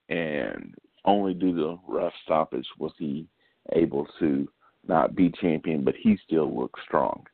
and 0.10 0.76
only 1.06 1.34
due 1.34 1.56
to 1.56 1.80
rough 1.88 2.14
stoppage 2.24 2.68
was 2.78 2.92
he 2.98 3.28
able 3.74 4.08
to 4.20 4.48
not 4.88 5.16
be 5.16 5.32
champion, 5.42 5.84
but 5.84 5.96
he 5.96 6.18
still 6.26 6.54
looks 6.56 6.80
strong. 6.86 7.26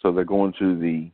So 0.00 0.12
they're 0.12 0.24
going 0.24 0.54
to 0.58 0.78
the 0.78 1.10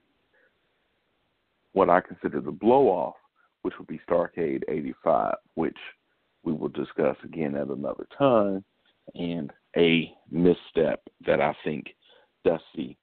what 1.73 1.89
I 1.89 2.01
consider 2.01 2.41
the 2.41 2.51
blow 2.51 2.89
off, 2.89 3.15
which 3.63 3.75
would 3.79 3.87
be 3.87 4.01
Starrcade 4.09 4.63
85, 4.69 5.35
which 5.55 5.77
we 6.43 6.53
will 6.53 6.69
discuss 6.69 7.17
again 7.23 7.55
at 7.55 7.69
another 7.69 8.07
time, 8.19 8.65
and 9.15 9.53
a 9.77 10.13
misstep 10.31 11.01
that 11.27 11.41
I 11.41 11.55
think 11.65 11.95
Dusty 12.45 12.99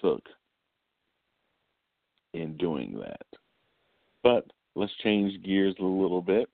took 0.00 0.22
in 2.34 2.56
doing 2.56 2.98
that. 3.00 3.26
But 4.22 4.46
let's 4.74 4.92
change 5.02 5.42
gears 5.44 5.74
a 5.80 5.84
little 5.84 6.22
bit, 6.22 6.48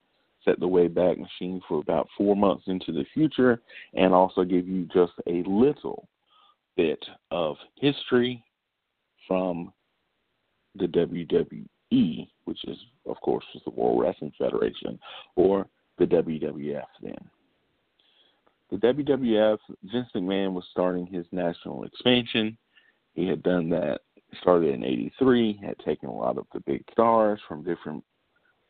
set 0.44 0.58
the 0.61 0.68
Wayback 0.68 1.18
Machine 1.18 1.61
for 1.68 1.80
about 1.80 2.08
four 2.16 2.37
months 2.37 2.64
into 2.66 2.92
the 2.92 3.04
future, 3.14 3.61
and 3.94 4.12
also 4.14 4.44
give 4.44 4.66
you 4.66 4.87
just 4.92 5.12
a 5.26 5.42
little 5.47 6.08
bit 6.76 7.04
of 7.30 7.56
history 7.76 8.42
from 9.26 9.73
the 10.76 10.87
WWE, 10.87 12.28
which 12.44 12.64
is, 12.66 12.78
of 13.06 13.20
course, 13.20 13.44
the 13.64 13.70
World 13.70 14.00
Wrestling 14.00 14.32
Federation, 14.38 14.99
or 15.37 15.66
the 15.99 16.06
WWF 16.06 16.82
then. 17.02 17.18
The 18.70 18.76
WWF, 18.76 19.58
Vince 19.85 20.08
McMahon 20.14 20.52
was 20.52 20.64
starting 20.70 21.06
his 21.06 21.26
national 21.32 21.85
expansion. 21.85 22.56
He 23.14 23.26
had 23.26 23.42
done 23.42 23.70
that 23.70 24.02
started 24.40 24.75
in 24.75 24.85
83, 24.85 25.61
had 25.64 25.78
taken 25.80 26.08
a 26.08 26.14
lot 26.14 26.38
of 26.38 26.47
the 26.52 26.61
big 26.61 26.85
stars 26.92 27.40
from 27.49 27.64
different 27.64 28.04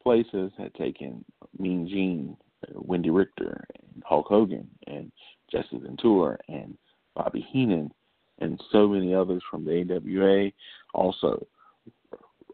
places, 0.02 0.52
had 0.56 0.74
taken 0.74 1.24
Mean 1.58 1.88
Gene, 1.88 2.36
Wendi 2.74 3.14
Richter, 3.14 3.64
and 3.74 4.02
Hulk 4.06 4.26
Hogan, 4.28 4.68
and 4.86 5.10
Jesse 5.50 5.78
Ventura, 5.78 6.38
and 6.48 6.76
Bobby 7.14 7.46
Heenan, 7.50 7.92
and 8.38 8.62
so 8.70 8.88
many 8.88 9.14
others 9.14 9.42
from 9.50 9.64
the 9.64 9.80
AWA. 9.80 10.50
Also, 10.94 11.46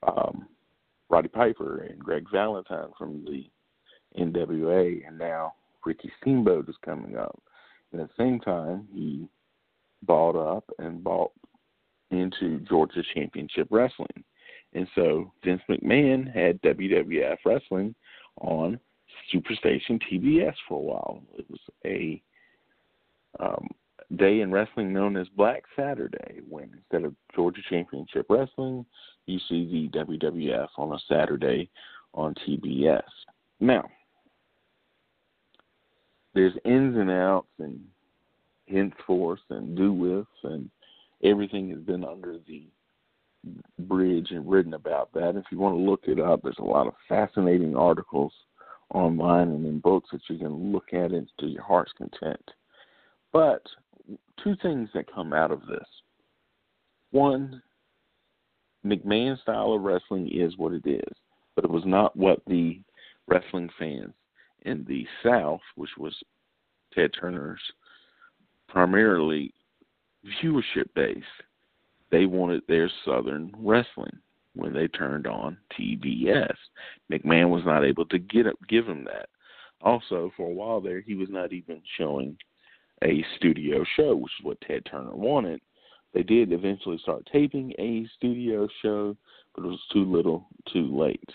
um, 0.02 0.46
Roddy 1.08 1.28
Piper 1.28 1.82
and 1.82 1.98
Greg 1.98 2.26
Valentine 2.32 2.88
from 2.98 3.24
the 3.24 3.44
NWA, 4.18 5.06
and 5.06 5.18
now 5.18 5.54
Ricky 5.84 6.10
Steamboat 6.20 6.68
is 6.68 6.76
coming 6.84 7.16
up. 7.16 7.40
And 7.92 8.00
at 8.00 8.08
the 8.08 8.22
same 8.22 8.40
time, 8.40 8.88
he 8.92 9.28
bought 10.02 10.36
up 10.36 10.64
and 10.78 11.04
bought 11.04 11.32
into 12.20 12.60
Georgia 12.60 13.02
Championship 13.14 13.68
Wrestling. 13.70 14.24
And 14.74 14.88
so 14.94 15.32
Vince 15.44 15.62
McMahon 15.70 16.32
had 16.34 16.60
WWF 16.62 17.36
Wrestling 17.44 17.94
on 18.40 18.78
Superstation 19.32 20.00
TBS 20.10 20.54
for 20.68 20.78
a 20.78 20.82
while. 20.82 21.22
It 21.38 21.46
was 21.48 21.60
a 21.84 22.20
um, 23.40 23.68
day 24.16 24.40
in 24.40 24.50
wrestling 24.50 24.92
known 24.92 25.16
as 25.16 25.28
Black 25.36 25.62
Saturday, 25.76 26.40
when 26.48 26.70
instead 26.74 27.04
of 27.04 27.14
Georgia 27.34 27.60
Championship 27.68 28.26
Wrestling, 28.28 28.84
you 29.26 29.38
see 29.48 29.90
the 29.92 29.98
WWF 29.98 30.68
on 30.76 30.92
a 30.92 30.98
Saturday 31.08 31.70
on 32.12 32.34
TBS. 32.46 33.02
Now, 33.60 33.84
there's 36.34 36.54
ins 36.64 36.96
and 36.96 37.10
outs 37.10 37.48
and 37.58 37.80
henceforth 38.68 39.40
and 39.50 39.76
do 39.76 39.92
with 39.92 40.26
and 40.42 40.68
everything 41.24 41.70
has 41.70 41.80
been 41.80 42.04
under 42.04 42.38
the 42.46 42.68
bridge 43.80 44.28
and 44.30 44.48
written 44.48 44.74
about 44.74 45.12
that. 45.14 45.36
If 45.36 45.44
you 45.50 45.58
want 45.58 45.76
to 45.76 45.82
look 45.82 46.02
it 46.04 46.20
up, 46.20 46.42
there's 46.42 46.56
a 46.58 46.64
lot 46.64 46.86
of 46.86 46.94
fascinating 47.08 47.76
articles 47.76 48.32
online 48.92 49.48
and 49.48 49.66
in 49.66 49.80
books 49.80 50.10
that 50.12 50.20
you 50.28 50.38
can 50.38 50.72
look 50.72 50.92
at 50.92 51.12
it 51.12 51.26
to 51.40 51.46
your 51.46 51.62
heart's 51.62 51.92
content. 51.96 52.50
But 53.32 53.62
two 54.42 54.54
things 54.62 54.88
that 54.94 55.12
come 55.12 55.32
out 55.32 55.50
of 55.50 55.66
this. 55.66 55.86
One, 57.10 57.62
McMahon's 58.84 59.40
style 59.40 59.72
of 59.72 59.82
wrestling 59.82 60.30
is 60.32 60.56
what 60.56 60.72
it 60.72 60.86
is, 60.86 61.16
but 61.54 61.64
it 61.64 61.70
was 61.70 61.84
not 61.86 62.16
what 62.16 62.40
the 62.46 62.80
wrestling 63.26 63.70
fans 63.78 64.12
in 64.62 64.84
the 64.86 65.06
South, 65.22 65.60
which 65.76 65.90
was 65.98 66.14
Ted 66.92 67.10
Turner's 67.18 67.60
primarily 68.68 69.52
viewership 70.42 70.92
base, 70.94 71.22
they 72.10 72.26
wanted 72.26 72.62
their 72.68 72.90
Southern 73.04 73.52
wrestling 73.58 74.18
when 74.54 74.72
they 74.72 74.88
turned 74.88 75.26
on 75.26 75.56
TBS. 75.78 76.54
McMahon 77.10 77.50
was 77.50 77.64
not 77.64 77.84
able 77.84 78.06
to 78.06 78.18
get 78.18 78.46
up, 78.46 78.56
give 78.68 78.86
him 78.86 79.04
that. 79.04 79.28
Also, 79.80 80.32
for 80.36 80.48
a 80.48 80.54
while 80.54 80.80
there, 80.80 81.00
he 81.00 81.14
was 81.14 81.28
not 81.28 81.52
even 81.52 81.82
showing 81.98 82.36
a 83.02 83.24
studio 83.36 83.84
show, 83.96 84.14
which 84.16 84.32
is 84.38 84.44
what 84.44 84.60
Ted 84.60 84.84
Turner 84.90 85.14
wanted. 85.14 85.60
They 86.14 86.22
did 86.22 86.52
eventually 86.52 86.98
start 86.98 87.28
taping 87.30 87.72
a 87.78 88.06
studio 88.16 88.68
show, 88.80 89.16
but 89.54 89.64
it 89.64 89.68
was 89.68 89.82
too 89.92 90.04
little, 90.04 90.46
too 90.72 90.96
late. 90.96 91.30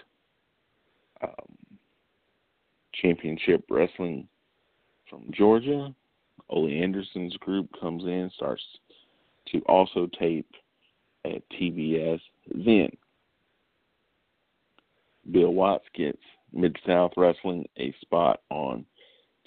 Um, 1.22 1.78
championship 2.94 3.66
Wrestling 3.70 4.28
from 5.10 5.26
Georgia, 5.32 5.94
Ole 6.50 6.70
Anderson's 6.70 7.36
group 7.38 7.70
comes 7.80 8.04
in, 8.04 8.32
starts 8.36 8.64
to 9.52 9.60
also 9.68 10.10
tape 10.20 10.50
at 11.26 11.48
TBS. 11.50 12.20
Then 12.54 12.90
Bill 15.32 15.54
Watts 15.54 15.86
gets 15.94 16.22
Mid 16.54 16.76
South 16.86 17.12
Wrestling 17.18 17.68
a 17.78 17.94
spot 18.02 18.42
on 18.50 18.86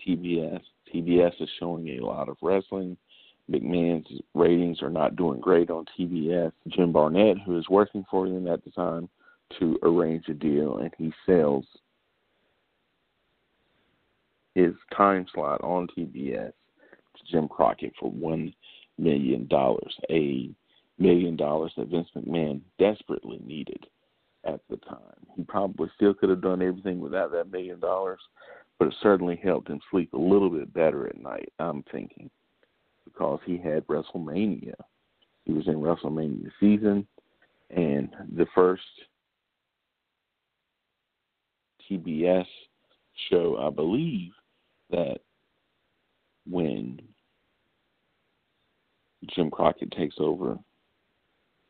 TBS. 0.06 0.60
TBS 0.94 1.40
is 1.40 1.48
showing 1.58 1.88
a 1.88 2.04
lot 2.04 2.28
of 2.28 2.36
wrestling. 2.42 2.96
McMahon's 3.50 4.20
ratings 4.34 4.82
are 4.82 4.90
not 4.90 5.16
doing 5.16 5.40
great 5.40 5.70
on 5.70 5.84
TBS. 5.98 6.52
Jim 6.68 6.92
Barnett, 6.92 7.38
who 7.44 7.58
is 7.58 7.68
working 7.68 8.04
for 8.10 8.28
them 8.28 8.46
at 8.46 8.64
the 8.64 8.70
time, 8.70 9.08
to 9.58 9.78
arrange 9.82 10.28
a 10.28 10.34
deal, 10.34 10.78
and 10.78 10.92
he 10.96 11.12
sells 11.26 11.64
his 14.54 14.72
time 14.96 15.26
slot 15.34 15.60
on 15.62 15.88
TBS 15.88 16.52
Jim 17.30 17.48
Crockett 17.48 17.92
for 17.98 18.10
one 18.10 18.54
million 18.98 19.46
dollars, 19.48 19.94
a 20.10 20.50
million 20.98 21.36
dollars 21.36 21.72
that 21.76 21.88
Vince 21.88 22.08
McMahon 22.16 22.60
desperately 22.78 23.40
needed 23.44 23.86
at 24.44 24.60
the 24.68 24.76
time. 24.78 24.98
He 25.36 25.44
probably 25.44 25.90
still 25.96 26.14
could 26.14 26.30
have 26.30 26.40
done 26.40 26.62
everything 26.62 27.00
without 27.00 27.32
that 27.32 27.50
million 27.50 27.80
dollars, 27.80 28.20
but 28.78 28.88
it 28.88 28.94
certainly 29.02 29.40
helped 29.42 29.68
him 29.68 29.80
sleep 29.90 30.12
a 30.12 30.18
little 30.18 30.50
bit 30.50 30.72
better 30.72 31.06
at 31.06 31.20
night, 31.20 31.52
I'm 31.58 31.84
thinking, 31.90 32.30
because 33.04 33.40
he 33.44 33.56
had 33.56 33.86
WrestleMania. 33.86 34.74
He 35.44 35.52
was 35.52 35.66
in 35.66 35.74
WrestleMania 35.74 36.50
season, 36.60 37.06
and 37.70 38.10
the 38.36 38.46
first 38.54 38.82
TBS 41.90 42.46
show, 43.30 43.58
I 43.60 43.70
believe, 43.70 44.32
that 44.90 45.18
when 46.48 47.00
Jim 49.28 49.50
Crockett 49.50 49.90
takes 49.92 50.16
over 50.18 50.58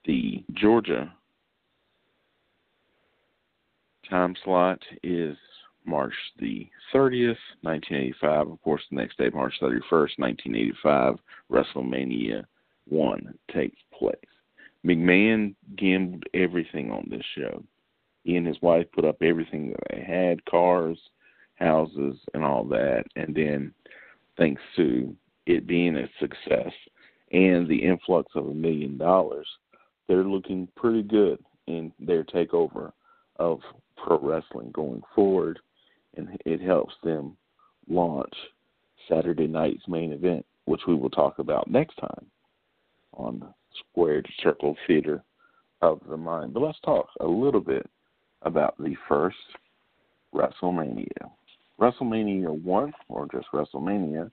the 0.05 0.45
Georgia 0.55 1.13
time 4.09 4.35
slot 4.45 4.81
is 5.03 5.37
March 5.85 6.15
the 6.39 6.69
30th, 6.95 7.37
1985. 7.63 8.49
Of 8.49 8.63
course, 8.63 8.83
the 8.91 8.97
next 8.97 9.19
day, 9.19 9.31
March 9.33 9.55
31st, 9.61 10.19
1985, 10.19 11.15
WrestleMania 11.51 12.45
1 12.89 13.39
takes 13.53 13.79
place. 13.97 14.17
McMahon 14.85 15.55
gambled 15.77 16.25
everything 16.35 16.91
on 16.91 17.07
this 17.09 17.25
show. 17.37 17.63
He 18.25 18.37
and 18.37 18.47
his 18.47 18.61
wife 18.63 18.87
put 18.93 19.05
up 19.05 19.23
everything 19.23 19.71
that 19.71 19.81
they 19.91 20.03
had 20.03 20.45
cars, 20.45 20.99
houses, 21.57 22.17
and 22.35 22.45
all 22.45 22.65
that. 22.65 23.05
And 23.17 23.35
then, 23.35 23.73
thanks 24.37 24.63
to 24.77 25.15
it 25.47 25.67
being 25.67 25.97
a 25.97 26.09
success 26.21 26.73
and 27.33 27.67
the 27.67 27.83
influx 27.83 28.31
of 28.35 28.47
a 28.47 28.55
million 28.55 28.99
dollars, 28.99 29.47
they're 30.07 30.25
looking 30.25 30.69
pretty 30.77 31.03
good 31.03 31.39
in 31.67 31.93
their 31.99 32.25
takeover 32.25 32.93
of 33.37 33.61
pro 33.97 34.19
wrestling 34.19 34.71
going 34.73 35.03
forward, 35.15 35.59
and 36.17 36.29
it 36.45 36.61
helps 36.61 36.95
them 37.03 37.37
launch 37.89 38.35
Saturday 39.09 39.47
night's 39.47 39.87
main 39.89 40.13
event, 40.13 40.45
which 40.67 40.83
we 40.87 40.95
will 40.95 41.11
talk 41.11 41.39
about 41.39 41.71
next 41.71 41.97
time 41.97 42.27
on 43.15 43.41
the 43.41 43.49
Squared 43.91 44.29
Circle 44.43 44.77
Theater 44.87 45.23
of 45.81 46.01
the 46.09 46.17
Mind. 46.17 46.55
But 46.55 46.63
let's 46.63 46.81
talk 46.85 47.09
a 47.21 47.27
little 47.27 47.61
bit 47.61 47.89
about 48.43 48.77
the 48.79 48.95
first 49.09 49.37
WrestleMania. 50.35 51.31
WrestleMania 51.81 52.63
1, 52.63 52.93
or 53.09 53.29
just 53.33 53.47
WrestleMania, 53.53 54.31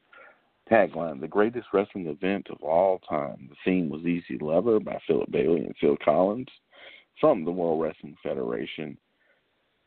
tagline, 0.70 1.20
the 1.20 1.28
greatest 1.28 1.68
wrestling 1.74 2.08
event 2.08 2.48
of 2.50 2.62
all 2.62 3.00
time. 3.00 3.50
The 3.50 3.56
theme 3.66 3.90
was 3.90 4.02
Easy 4.02 4.38
Lover 4.40 4.80
by 4.80 5.00
Philip 5.08 5.32
Bailey 5.32 5.66
and 5.66 5.76
Phil 5.80 5.98
Collins 6.04 6.48
from 7.20 7.44
the 7.44 7.52
World 7.52 7.82
Wrestling 7.82 8.16
Federation. 8.24 8.98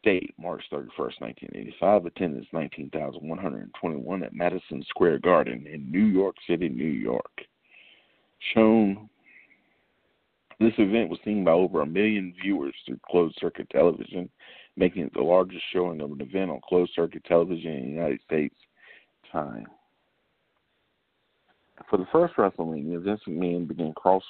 Date 0.03 0.35
March 0.39 0.65
31st, 0.73 1.21
1985. 1.21 2.07
Attendance 2.07 2.47
19,121 2.53 4.23
at 4.25 4.35
Madison 4.35 4.85
Square 4.89 5.21
Garden 5.21 5.67
in 5.73 5.91
New 5.91 6.07
York 6.07 6.35
City, 6.49 6.69
New 6.69 6.85
York. 6.85 7.31
Shown, 8.55 9.09
this 10.59 10.73
event 10.79 11.09
was 11.09 11.21
seen 11.25 11.45
by 11.45 11.53
over 11.53 11.83
a 11.83 11.87
million 11.87 12.35
viewers 12.43 12.75
through 12.85 12.99
closed 13.09 13.37
circuit 13.41 13.71
television, 13.71 14.29
making 14.77 15.05
it 15.05 15.15
the 15.15 15.23
largest 15.23 15.63
showing 15.73 16.01
of 16.01 16.11
an 16.11 16.21
event 16.21 16.51
on 16.51 16.61
closed 16.69 16.93
circuit 16.95 17.23
television 17.25 17.71
in 17.73 17.83
the 17.83 17.91
United 17.91 18.21
States 18.27 18.57
time. 19.31 19.67
For 21.89 21.97
the 21.99 22.07
first 22.13 22.35
WrestleMania, 22.37 23.03
Vince 23.03 23.21
McMahon 23.29 23.67
began 23.67 23.93
cross 23.93 24.23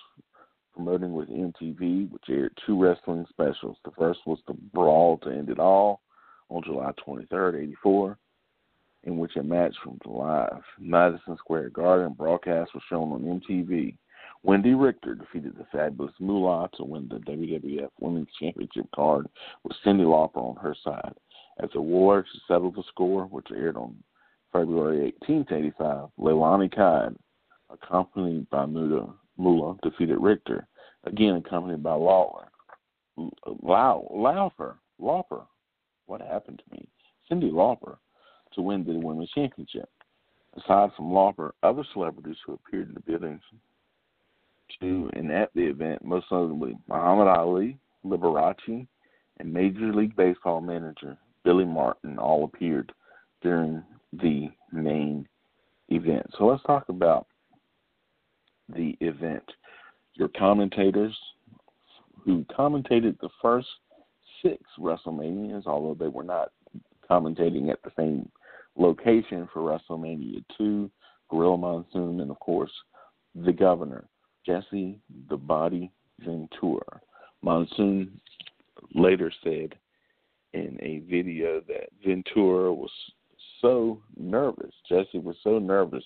promoting 0.74 1.12
with 1.12 1.28
MTV, 1.28 2.10
which 2.10 2.24
aired 2.28 2.56
two 2.66 2.80
wrestling 2.80 3.26
specials. 3.28 3.76
The 3.84 3.90
first 3.92 4.20
was 4.26 4.38
the 4.46 4.54
Brawl 4.54 5.18
to 5.18 5.30
End 5.30 5.50
It 5.50 5.58
All 5.58 6.02
on 6.48 6.62
July 6.64 6.92
23rd, 7.06 7.62
84, 7.62 8.18
in 9.04 9.18
which 9.18 9.36
a 9.36 9.42
match 9.42 9.74
from 9.82 9.98
the 10.04 10.10
live 10.10 10.62
Madison 10.78 11.36
Square 11.36 11.70
Garden 11.70 12.14
broadcast 12.14 12.74
was 12.74 12.82
shown 12.88 13.12
on 13.12 13.40
MTV. 13.40 13.96
Wendi 14.44 14.80
Richter 14.80 15.14
defeated 15.14 15.56
the 15.56 15.66
Fabulous 15.70 16.14
Moolah 16.18 16.68
to 16.74 16.84
win 16.84 17.08
the 17.08 17.18
WWF 17.18 17.90
Women's 18.00 18.28
Championship 18.40 18.86
card 18.94 19.28
with 19.62 19.76
Cyndi 19.84 20.04
Lauper 20.04 20.38
on 20.38 20.56
her 20.56 20.74
side. 20.82 21.14
As 21.60 21.70
a 21.74 21.80
war 21.80 22.24
she 22.32 22.40
settled 22.48 22.74
the 22.74 22.82
score, 22.88 23.26
which 23.26 23.46
aired 23.54 23.76
on 23.76 23.96
February 24.52 25.14
18, 25.22 25.46
85, 25.50 26.08
Leilani 26.18 26.74
Kai, 26.74 27.08
accompanied 27.72 28.48
by 28.50 28.66
Muda 28.66 29.06
Moolah 29.36 29.76
defeated 29.82 30.18
Richter, 30.18 30.66
again 31.04 31.36
accompanied 31.36 31.82
by 31.82 31.94
Lawler. 31.94 32.48
Lau, 33.62 34.08
Lauper, 34.14 34.76
Lauper, 35.00 35.46
what 36.06 36.20
happened 36.20 36.62
to 36.64 36.76
me? 36.76 36.88
Cyndi 37.30 37.50
Lauper 37.50 37.96
to 38.54 38.62
win 38.62 38.84
the 38.84 38.92
women's 38.92 39.30
championship. 39.30 39.88
Aside 40.56 40.90
from 40.96 41.06
Lauper, 41.06 41.52
other 41.62 41.84
celebrities 41.92 42.36
who 42.44 42.54
appeared 42.54 42.88
in 42.88 42.94
the 42.94 43.00
buildings 43.00 43.40
to 44.80 45.10
and 45.14 45.30
at 45.30 45.50
the 45.54 45.62
event, 45.62 46.04
most 46.04 46.26
notably 46.30 46.76
Muhammad 46.88 47.28
Ali, 47.28 47.78
Liberace, 48.04 48.86
and 49.38 49.52
Major 49.52 49.92
League 49.92 50.16
Baseball 50.16 50.60
manager 50.60 51.16
Billy 51.44 51.64
Martin 51.64 52.18
all 52.18 52.44
appeared 52.44 52.92
during 53.42 53.82
the 54.12 54.50
main 54.72 55.26
event. 55.88 56.26
So 56.38 56.46
let's 56.46 56.62
talk 56.64 56.88
about 56.88 57.26
the 58.74 58.96
event. 59.00 59.44
Your 60.14 60.28
commentators 60.28 61.16
who 62.24 62.44
commentated 62.56 63.18
the 63.20 63.28
first 63.40 63.68
six 64.42 64.62
WrestleManias, 64.78 65.66
although 65.66 65.96
they 65.98 66.08
were 66.08 66.24
not 66.24 66.50
commentating 67.08 67.70
at 67.70 67.82
the 67.82 67.90
same 67.96 68.28
location 68.76 69.48
for 69.52 69.60
WrestleMania 69.60 70.44
2, 70.56 70.90
Gorilla 71.30 71.56
Monsoon, 71.56 72.20
and 72.20 72.30
of 72.30 72.38
course, 72.40 72.72
the 73.34 73.52
governor, 73.52 74.04
Jesse 74.44 74.98
the 75.28 75.36
Body 75.36 75.90
Ventura. 76.20 77.00
Monsoon 77.42 78.20
later 78.94 79.32
said 79.42 79.74
in 80.52 80.78
a 80.82 81.02
video 81.10 81.60
that 81.66 81.88
Ventura 82.04 82.72
was 82.72 82.90
so 83.60 84.00
nervous, 84.16 84.74
Jesse 84.88 85.18
was 85.18 85.36
so 85.42 85.58
nervous 85.58 86.04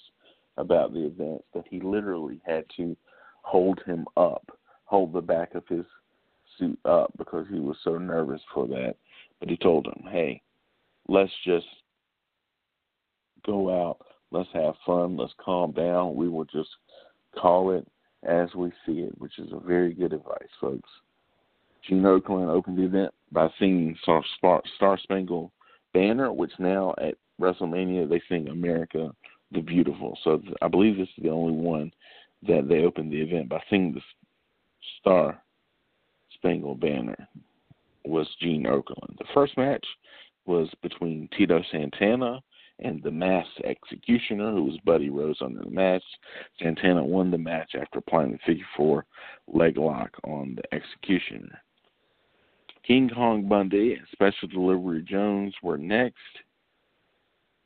about 0.56 0.92
the 0.92 1.06
event 1.06 1.44
that 1.54 1.64
he 1.68 1.80
literally 1.80 2.40
had 2.46 2.64
to 2.76 2.96
hold 3.42 3.80
him 3.86 4.06
up, 4.16 4.58
hold 4.84 5.12
the 5.12 5.20
back 5.20 5.54
of 5.54 5.66
his 5.68 5.84
suit 6.58 6.78
up 6.84 7.12
because 7.18 7.46
he 7.50 7.60
was 7.60 7.76
so 7.84 7.98
nervous 7.98 8.40
for 8.52 8.66
that. 8.68 8.96
But 9.40 9.50
he 9.50 9.56
told 9.56 9.86
him, 9.86 10.04
hey, 10.10 10.40
let's 11.08 11.32
just 11.44 11.66
go 13.44 13.70
out, 13.70 13.98
let's 14.30 14.48
have 14.54 14.74
fun, 14.84 15.16
let's 15.16 15.34
calm 15.38 15.72
down. 15.72 16.16
We 16.16 16.28
will 16.28 16.46
just 16.46 16.70
call 17.38 17.72
it 17.72 17.86
as 18.26 18.54
we 18.54 18.72
see 18.84 19.00
it, 19.00 19.16
which 19.18 19.38
is 19.38 19.52
a 19.52 19.60
very 19.60 19.92
good 19.92 20.12
advice, 20.12 20.48
folks. 20.60 20.88
Gene 21.86 22.02
Okerlund 22.02 22.48
opened 22.48 22.78
the 22.78 22.84
event 22.84 23.14
by 23.30 23.48
singing 23.58 23.96
Star 24.02 24.22
Spangled 25.02 25.50
Banner, 25.92 26.32
which 26.32 26.52
now 26.58 26.94
at 26.98 27.14
WrestleMania 27.40 28.08
they 28.08 28.20
sing 28.28 28.48
America 28.48 29.10
the 29.56 29.62
Beautiful. 29.62 30.18
So 30.22 30.40
I 30.62 30.68
believe 30.68 30.96
this 30.96 31.08
is 31.16 31.24
the 31.24 31.30
only 31.30 31.54
one 31.54 31.92
that 32.46 32.68
they 32.68 32.84
opened 32.84 33.12
the 33.12 33.20
event 33.20 33.48
by 33.48 33.60
singing 33.68 33.94
the 33.94 34.00
Star 35.00 35.42
Spangled 36.34 36.80
Banner 36.80 37.28
was 38.04 38.28
Gene 38.40 38.64
Okerlund. 38.64 39.18
The 39.18 39.24
first 39.34 39.56
match 39.56 39.84
was 40.44 40.68
between 40.82 41.28
Tito 41.36 41.60
Santana 41.72 42.40
and 42.78 43.02
the 43.02 43.10
Mass 43.10 43.46
Executioner, 43.64 44.52
who 44.52 44.64
was 44.64 44.78
Buddy 44.84 45.10
Rose 45.10 45.38
under 45.40 45.64
the 45.64 45.70
match. 45.70 46.02
Santana 46.60 47.02
won 47.02 47.30
the 47.30 47.38
match 47.38 47.72
after 47.74 47.98
applying 47.98 48.32
the 48.32 48.38
figure 48.46 48.66
four 48.76 49.06
leg 49.48 49.78
lock 49.78 50.10
on 50.24 50.56
the 50.56 50.74
Executioner. 50.74 51.60
King 52.86 53.10
Kong 53.12 53.48
Bundy 53.48 53.94
and 53.94 54.06
Special 54.12 54.46
Delivery 54.48 55.02
Jones 55.02 55.54
were 55.62 55.78
next. 55.78 56.16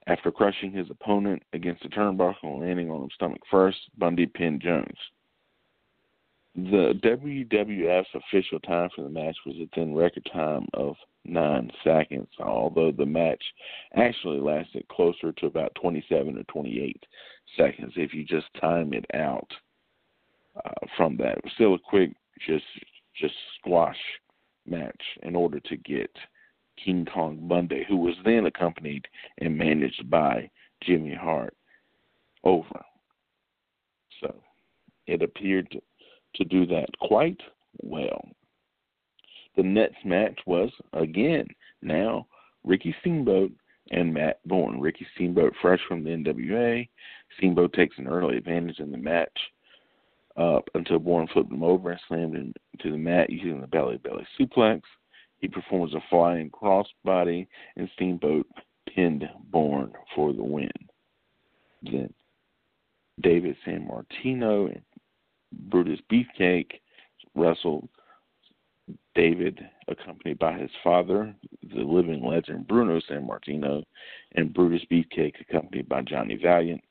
After 0.07 0.31
crushing 0.31 0.73
his 0.73 0.91
opponent 0.91 1.43
against 1.53 1.83
the 1.83 1.89
turnbuckle 1.89 2.43
and 2.43 2.61
landing 2.61 2.91
on 2.91 3.03
his 3.03 3.13
stomach 3.15 3.43
first, 3.51 3.79
Bundy 3.99 4.27
pinned 4.27 4.61
Jones. 4.63 4.99
The 6.57 6.99
WWF's 7.05 8.09
official 8.15 8.59
time 8.61 8.89
for 8.95 9.03
the 9.03 9.09
match 9.09 9.37
was 9.47 9.55
a 9.57 9.69
then 9.77 9.95
record 9.95 10.29
time 10.33 10.67
of 10.75 10.97
nine 11.25 11.71
seconds, 11.85 12.29
although 12.41 12.91
the 12.91 13.07
match 13.07 13.43
actually 13.95 14.41
lasted 14.41 14.89
closer 14.89 15.31
to 15.33 15.47
about 15.47 15.75
27 15.81 16.37
or 16.37 16.43
28 16.45 17.07
seconds 17.57 17.93
if 17.97 18.13
you 18.13 18.25
just 18.25 18.47
time 18.61 18.93
it 18.93 19.07
out 19.15 19.47
uh, 20.57 20.87
from 20.97 21.17
that. 21.19 21.39
It 21.39 21.45
was 21.45 21.53
still 21.55 21.75
a 21.75 21.79
quick, 21.79 22.13
just 22.47 22.65
just 23.17 23.35
squash 23.59 23.99
match 24.67 25.03
in 25.23 25.37
order 25.37 25.61
to 25.61 25.77
get 25.77 26.11
King 26.85 27.07
Kong 27.13 27.39
Bundy, 27.49 27.85
who 27.89 27.97
was 27.97 28.15
then 28.25 28.47
accompanied 28.47 29.07
and 29.39 29.57
managed 29.57 30.09
by 30.09 30.51
Jimmy 30.83 31.15
Hart, 31.15 31.55
over. 32.45 32.85
So 34.21 34.35
it 35.07 35.23
appeared 35.23 35.71
to, 35.73 35.81
to 36.37 36.45
do 36.45 36.67
that 36.67 36.87
quite 37.01 37.41
well. 37.83 38.23
The 39.57 39.63
next 39.63 40.05
match 40.05 40.39
was, 40.47 40.71
again, 40.93 41.47
now 41.83 42.27
Ricky 42.65 42.95
Steamboat 43.01 43.53
and 43.91 44.15
Matt 44.15 44.41
Borne. 44.47 44.81
Ricky 44.81 45.07
Steamboat, 45.15 45.53
fresh 45.61 45.81
from 45.89 46.05
the 46.05 46.11
NWA. 46.11 46.89
Steamboat 47.37 47.73
takes 47.73 47.99
an 47.99 48.07
early 48.07 48.37
advantage 48.37 48.79
in 48.79 48.93
the 48.93 48.99
match 48.99 49.39
up 50.37 50.69
until 50.75 50.99
Borne 50.99 51.27
flipped 51.33 51.53
him 51.53 51.63
over 51.63 51.91
and 51.91 52.01
slammed 52.07 52.37
him 52.37 52.55
to 52.81 52.93
the 52.93 52.99
mat 52.99 53.31
using 53.31 53.61
the 53.61 53.67
belly 53.67 53.99
belly 53.99 54.27
suplex. 54.39 54.81
He 55.41 55.49
performs 55.49 55.95
a 55.95 56.01
flying 56.11 56.51
crossbody, 56.51 57.47
and 57.77 57.89
Steamboat 57.95 58.47
pinned 58.87 59.29
Borne 59.51 59.93
for 60.15 60.33
the 60.33 60.43
win. 60.43 60.71
Then 61.83 62.13
David 63.21 63.57
Sammartino 63.67 64.67
and 64.67 64.83
Brutus 65.71 66.01
Beefcake 66.11 66.81
wrestled 67.35 67.89
David, 69.15 69.61
accompanied 69.89 70.39
by 70.39 70.59
his 70.59 70.71
father, 70.83 71.35
the 71.63 71.83
living 71.83 72.25
legend 72.25 72.67
Bruno 72.67 73.01
Sammartino, 73.01 73.83
and 74.35 74.53
Brutus 74.53 74.87
Beefcake, 74.91 75.41
accompanied 75.41 75.89
by 75.89 76.03
Johnny 76.03 76.37
Valiant. 76.37 76.83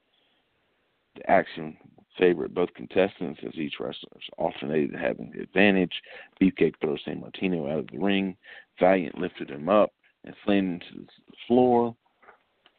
The 1.15 1.29
action 1.29 1.77
favored 2.19 2.53
both 2.53 2.73
contestants 2.75 3.39
as 3.47 3.55
each 3.55 3.79
wrestler 3.79 4.19
alternated 4.38 4.93
having 4.99 5.32
the 5.32 5.41
advantage. 5.41 5.93
Beefcake 6.39 6.75
throws 6.79 6.99
Sammartino 7.08 7.71
out 7.71 7.79
of 7.79 7.88
the 7.88 7.97
ring. 7.97 8.36
Valiant 8.79 9.17
lifted 9.17 9.49
him 9.49 9.69
up 9.69 9.91
and 10.25 10.36
slammed 10.43 10.84
him 10.84 11.08
to 11.08 11.21
the 11.27 11.38
floor. 11.47 11.95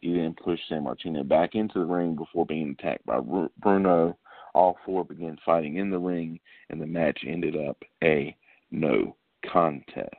He 0.01 0.15
then 0.15 0.35
pushed 0.35 0.71
Sammartino 0.71 1.27
back 1.27 1.55
into 1.55 1.79
the 1.79 1.85
ring 1.85 2.15
before 2.15 2.47
being 2.47 2.77
attacked 2.79 3.05
by 3.07 3.21
Bruno. 3.59 4.17
All 4.55 4.79
four 4.85 5.05
began 5.05 5.39
fighting 5.45 5.77
in 5.77 5.91
the 5.91 5.99
ring, 5.99 6.41
and 6.71 6.81
the 6.81 6.87
match 6.87 7.21
ended 7.27 7.57
up 7.57 7.83
a 8.03 8.37
no 8.71 9.17
contest. 9.51 10.15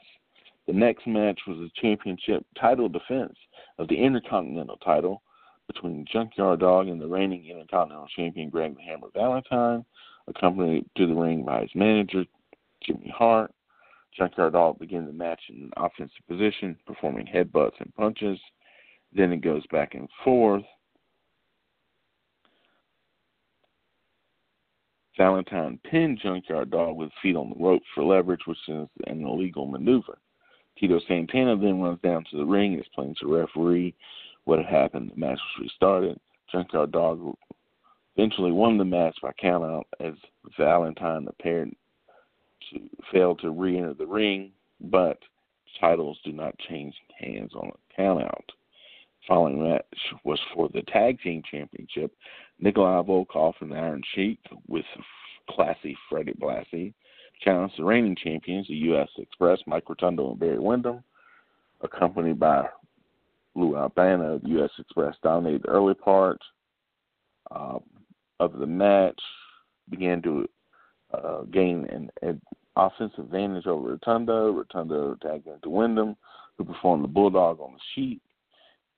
The 0.68 0.74
next 0.74 1.06
match 1.08 1.40
was 1.48 1.58
a 1.58 1.82
championship 1.82 2.46
title 2.60 2.88
defense 2.88 3.36
of 3.78 3.88
the 3.88 4.02
Intercontinental 4.02 4.78
title 4.78 5.22
between 5.74 6.06
Junkyard 6.12 6.60
Dog 6.60 6.88
and 6.88 7.00
the 7.00 7.08
reigning 7.08 7.46
Intercontinental 7.46 8.08
Champion 8.16 8.50
Greg 8.50 8.76
the 8.76 8.82
Hammer 8.82 9.08
Valentine, 9.14 9.86
accompanied 10.28 10.86
to 10.98 11.08
the 11.08 11.14
ring 11.14 11.44
by 11.44 11.62
his 11.62 11.72
manager, 11.76 12.26
Jimmy 12.84 13.14
Hart. 13.16 13.54
Junkyard 14.18 14.54
Dog 14.54 14.80
begins 14.80 15.08
the 15.08 15.14
match 15.14 15.40
in 15.50 15.56
an 15.64 15.72
offensive 15.78 16.28
position, 16.28 16.78
performing 16.86 17.26
headbutts 17.26 17.80
and 17.80 17.94
punches. 17.96 18.40
Then 19.14 19.32
it 19.32 19.42
goes 19.42 19.66
back 19.72 19.96
and 19.96 20.10
forth. 20.24 20.64
Valentine 25.18 25.80
pinned 25.90 26.20
Junkyard 26.22 26.72
Dog 26.72 26.96
with 26.98 27.12
feet 27.22 27.36
on 27.36 27.50
the 27.50 27.64
ropes 27.64 27.86
for 27.94 28.04
leverage, 28.04 28.42
which 28.46 28.58
is 28.68 28.88
an 29.08 29.22
illegal 29.26 29.66
maneuver. 29.68 30.18
Tito 30.78 31.00
Santana 31.08 31.56
then 31.56 31.82
runs 31.82 32.00
down 32.02 32.26
to 32.32 32.38
the 32.38 32.46
ring 32.46 32.74
and 32.74 32.82
explains 32.82 33.18
to 33.20 33.28
the 33.28 33.34
referee 33.34 33.94
what 34.46 34.60
had 34.60 34.68
happened. 34.68 35.12
The 35.12 35.20
match 35.20 35.40
was 35.58 35.64
restarted. 35.64 36.20
Junkyard 36.52 36.92
Dog 36.92 37.36
eventually 38.16 38.52
won 38.52 38.78
the 38.78 38.86
match 38.86 39.18
by 39.22 39.32
countout 39.42 39.84
as 40.00 40.14
Valentine 40.58 41.28
appeared 41.28 41.72
to 42.72 42.80
fail 43.12 43.36
to 43.38 43.52
re-enter 43.52 43.94
the 43.94 44.06
ring, 44.06 44.52
but 44.80 45.18
titles 45.80 46.20
do 46.24 46.32
not 46.32 46.58
change 46.70 46.94
hands 47.20 47.52
on 47.56 47.70
a 47.70 48.02
countout. 48.02 48.44
Following 49.28 49.64
match 49.64 49.86
was 50.24 50.40
for 50.54 50.68
the 50.74 50.82
tag 50.84 51.20
team 51.22 51.44
championship. 51.50 52.12
Nikolai 52.60 53.02
Volkov 53.04 53.54
and 53.62 53.72
the 53.72 53.76
Iron 53.76 54.02
Sheik 54.14 54.40
with 54.68 54.86
classy 55.50 55.96
Freddie 56.10 56.34
Blassie 56.34 56.94
challenged 57.42 57.78
the 57.78 57.84
reigning 57.84 58.16
champions, 58.16 58.68
the 58.68 58.76
U.S. 58.76 59.10
Express, 59.18 59.60
Mike 59.66 59.90
Rotundo 59.90 60.32
and 60.32 60.40
Barry 60.40 60.60
Windham, 60.60 61.04
accompanied 61.82 62.40
by 62.40 62.68
Lou 63.56 63.76
Albano, 63.76 64.40
the 64.40 64.50
U.S. 64.50 64.70
Express 64.80 65.16
dominated 65.24 65.64
the 65.64 65.70
early 65.70 65.94
part 65.94 66.40
of 67.50 68.54
the 68.58 68.66
match, 68.66 69.20
began 69.90 70.22
to 70.22 70.48
uh, 71.14 71.42
gain 71.52 71.86
an, 71.92 72.10
an, 72.22 72.42
offensive 72.78 73.26
advantage 73.26 73.68
over 73.68 73.90
Rotundo. 73.90 74.52
Rotundo 74.52 75.16
tagged 75.22 75.48
into 75.48 75.70
Windham, 75.70 76.16
who 76.58 76.64
performed 76.64 77.04
the 77.04 77.10
Bulldog 77.10 77.60
on 77.60 77.74
the 77.74 77.80
Sheik. 77.94 78.22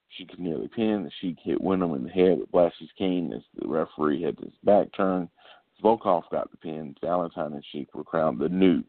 She 0.09 0.25
could 0.25 0.39
nearly 0.39 0.67
pin. 0.67 1.03
The 1.03 1.11
Sheik 1.19 1.37
hit 1.43 1.59
Windham 1.59 1.95
in 1.95 2.03
the 2.03 2.09
head 2.09 2.37
with 2.37 2.51
Blassie's 2.51 2.91
cane 2.97 3.33
as 3.33 3.41
the 3.55 3.67
referee 3.67 4.21
had 4.21 4.37
his 4.39 4.53
back 4.63 4.87
turned. 4.95 5.29
Volkov 5.83 6.23
got 6.31 6.51
the 6.51 6.57
pin. 6.57 6.95
Valentine 7.01 7.53
and 7.53 7.65
Sheik 7.71 7.93
were 7.95 8.03
crowned 8.03 8.39
the 8.39 8.49
new 8.49 8.83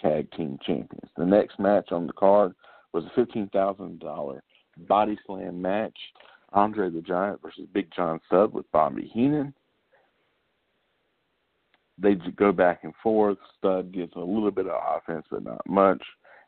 tag 0.00 0.30
team 0.32 0.58
champions. 0.66 1.10
The 1.16 1.26
next 1.26 1.58
match 1.60 1.92
on 1.92 2.06
the 2.06 2.12
card 2.14 2.54
was 2.92 3.04
a 3.04 3.20
$15,000 3.20 4.40
body 4.76 5.18
slam 5.26 5.60
match. 5.60 5.96
Andre 6.52 6.90
the 6.90 7.00
Giant 7.00 7.40
versus 7.42 7.66
Big 7.72 7.88
John 7.94 8.20
Studd 8.26 8.52
with 8.52 8.70
Bobby 8.72 9.10
Heenan. 9.12 9.54
They 11.98 12.14
go 12.14 12.52
back 12.52 12.84
and 12.84 12.92
forth. 13.02 13.38
Studd 13.58 13.92
gets 13.92 14.14
a 14.16 14.20
little 14.20 14.50
bit 14.50 14.66
of 14.66 14.80
offense, 14.96 15.24
but 15.30 15.44
not 15.44 15.66
much. 15.66 16.02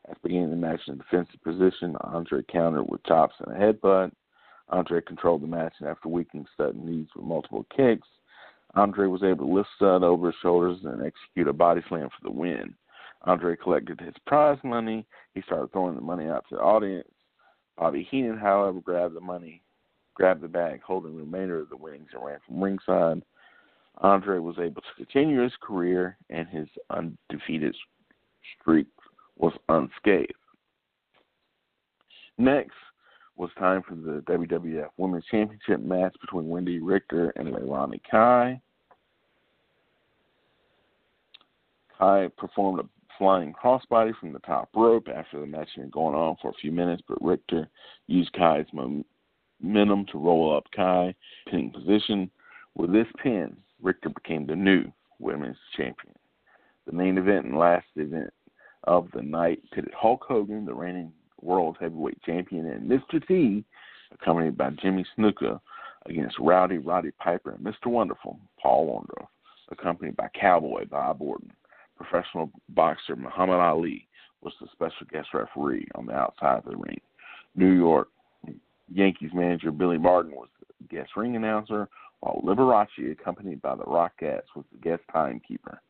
At 0.08 0.16
the 0.16 0.28
beginning 0.28 0.44
of 0.44 0.50
the 0.50 0.56
match 0.56 0.80
in 0.86 0.98
defensive 0.98 1.42
position, 1.42 1.96
Andre 2.02 2.42
countered 2.50 2.88
with 2.88 3.04
chops 3.04 3.34
and 3.40 3.56
a 3.56 3.58
headbutt. 3.58 4.12
Andre 4.68 5.00
controlled 5.00 5.42
the 5.42 5.46
match, 5.46 5.74
and 5.78 5.88
after 5.88 6.08
weakening 6.08 6.46
Studd's 6.54 6.76
knees 6.78 7.06
with 7.14 7.24
multiple 7.24 7.66
kicks, 7.74 8.08
Andre 8.74 9.06
was 9.06 9.22
able 9.22 9.46
to 9.46 9.54
lift 9.54 9.68
Studd 9.76 10.02
over 10.02 10.26
his 10.26 10.36
shoulders 10.42 10.78
and 10.84 11.02
execute 11.04 11.48
a 11.48 11.52
body 11.52 11.82
slam 11.88 12.08
for 12.08 12.28
the 12.28 12.30
win. 12.30 12.74
Andre 13.22 13.56
collected 13.56 14.00
his 14.00 14.14
prize 14.26 14.58
money. 14.64 15.06
He 15.34 15.42
started 15.42 15.72
throwing 15.72 15.94
the 15.94 16.00
money 16.00 16.26
out 16.26 16.44
to 16.48 16.56
the 16.56 16.60
audience. 16.60 17.08
Bobby 17.78 18.06
Heenan, 18.10 18.38
however, 18.38 18.80
grabbed 18.80 19.14
the 19.14 19.20
money, 19.20 19.62
grabbed 20.14 20.42
the 20.42 20.48
bag, 20.48 20.82
holding 20.82 21.16
the 21.16 21.22
remainder 21.22 21.60
of 21.60 21.68
the 21.68 21.76
winnings, 21.76 22.08
and 22.12 22.24
ran 22.24 22.38
from 22.46 22.62
ringside. 22.62 23.22
Andre 23.98 24.38
was 24.38 24.56
able 24.58 24.82
to 24.82 24.94
continue 24.96 25.42
his 25.42 25.52
career, 25.60 26.16
and 26.30 26.48
his 26.48 26.68
undefeated 26.90 27.74
streak 28.60 28.86
was 29.36 29.52
unscathed. 29.68 30.32
Next 32.38 32.74
was 33.36 33.50
time 33.58 33.82
for 33.82 33.94
the 33.94 34.22
WWF 34.22 34.88
Women's 34.96 35.24
Championship 35.30 35.80
match 35.80 36.14
between 36.20 36.46
Wendi 36.46 36.78
Richter 36.82 37.30
and 37.36 37.48
Leilani 37.48 38.00
Kai. 38.08 38.60
Kai 41.98 42.28
performed 42.36 42.80
a 42.80 42.93
flying 43.18 43.52
crossbody 43.52 44.12
from 44.18 44.32
the 44.32 44.38
top 44.40 44.68
rope 44.74 45.08
after 45.14 45.40
the 45.40 45.46
match 45.46 45.68
had 45.74 45.82
been 45.82 45.90
going 45.90 46.14
on 46.14 46.36
for 46.40 46.50
a 46.50 46.60
few 46.60 46.72
minutes, 46.72 47.02
but 47.08 47.22
Richter 47.22 47.68
used 48.06 48.32
Kai's 48.32 48.66
momentum 48.72 50.06
to 50.10 50.18
roll 50.18 50.56
up 50.56 50.64
Kai, 50.74 51.14
pinning 51.48 51.70
position. 51.70 52.30
With 52.74 52.92
this 52.92 53.06
pin, 53.22 53.56
Richter 53.82 54.08
became 54.08 54.46
the 54.46 54.56
new 54.56 54.84
women's 55.18 55.56
champion. 55.76 56.14
The 56.86 56.92
main 56.92 57.18
event 57.18 57.46
and 57.46 57.56
last 57.56 57.86
event 57.96 58.32
of 58.84 59.08
the 59.14 59.22
night 59.22 59.60
pitted 59.72 59.94
Hulk 59.94 60.24
Hogan, 60.26 60.66
the 60.66 60.74
reigning 60.74 61.12
world 61.40 61.76
heavyweight 61.80 62.22
champion, 62.22 62.66
and 62.66 62.90
Mr. 62.90 63.26
T, 63.26 63.64
accompanied 64.12 64.56
by 64.56 64.70
Jimmy 64.70 65.06
Snuka, 65.16 65.60
against 66.06 66.38
Rowdy 66.38 66.78
Roddy 66.78 67.10
Piper 67.12 67.52
and 67.52 67.64
Mr. 67.64 67.86
Wonderful, 67.86 68.38
Paul 68.60 68.86
Orndorff, 68.86 69.28
accompanied 69.70 70.16
by 70.16 70.28
Cowboy 70.38 70.84
Bob 70.86 71.22
Orton. 71.22 71.52
Professional 71.96 72.50
boxer 72.70 73.16
Muhammad 73.16 73.60
Ali 73.60 74.08
was 74.42 74.52
the 74.60 74.66
special 74.72 75.06
guest 75.10 75.28
referee 75.32 75.86
on 75.94 76.06
the 76.06 76.12
outside 76.12 76.58
of 76.58 76.64
the 76.64 76.76
ring. 76.76 77.00
New 77.54 77.72
York 77.72 78.08
Yankees 78.92 79.30
manager 79.32 79.70
Billy 79.70 79.98
Martin 79.98 80.32
was 80.32 80.48
the 80.58 80.96
guest 80.96 81.10
ring 81.16 81.36
announcer, 81.36 81.88
while 82.20 82.42
Liberace, 82.44 83.12
accompanied 83.12 83.62
by 83.62 83.74
the 83.74 83.84
Rockettes, 83.84 84.54
was 84.54 84.64
the 84.72 84.78
guest 84.78 85.02
timekeeper. 85.12 85.80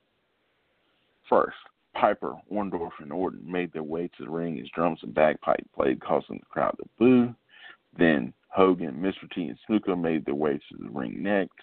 First, 1.28 1.56
Piper, 1.94 2.34
Orndorff, 2.52 2.92
and 3.00 3.12
Orton 3.12 3.40
made 3.50 3.72
their 3.72 3.82
way 3.82 4.08
to 4.16 4.24
the 4.24 4.30
ring 4.30 4.60
as 4.60 4.68
drums 4.74 4.98
and 5.02 5.14
bagpipe 5.14 5.64
played, 5.74 6.00
causing 6.00 6.38
the 6.38 6.46
crowd 6.46 6.76
to 6.78 6.88
boo. 6.98 7.34
Then 7.96 8.32
Hogan, 8.48 8.94
Mr. 8.96 9.30
T, 9.32 9.46
and 9.46 9.58
Snuka 9.68 10.00
made 10.00 10.24
their 10.24 10.34
way 10.34 10.54
to 10.54 10.76
the 10.78 10.90
ring 10.90 11.22
next. 11.22 11.54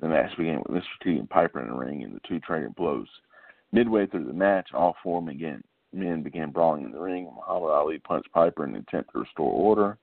The 0.00 0.08
match 0.08 0.36
began 0.36 0.58
with 0.60 0.82
Mr. 0.82 1.02
T 1.02 1.18
and 1.18 1.28
Piper 1.28 1.60
in 1.60 1.68
the 1.68 1.74
ring, 1.74 2.04
and 2.04 2.14
the 2.14 2.20
two 2.26 2.40
traded 2.40 2.74
blows. 2.74 3.08
Midway 3.72 4.06
through 4.06 4.24
the 4.24 4.32
match, 4.32 4.70
all 4.74 4.96
four 5.02 5.22
men 5.22 6.22
began 6.22 6.50
brawling 6.50 6.84
in 6.84 6.92
the 6.92 7.00
ring. 7.00 7.32
Muhammad 7.34 7.70
Ali 7.70 7.98
punched 7.98 8.32
Piper 8.32 8.64
in 8.64 8.74
an 8.74 8.84
attempt 8.88 9.12
to 9.12 9.20
restore 9.20 9.52
order. 9.52 9.98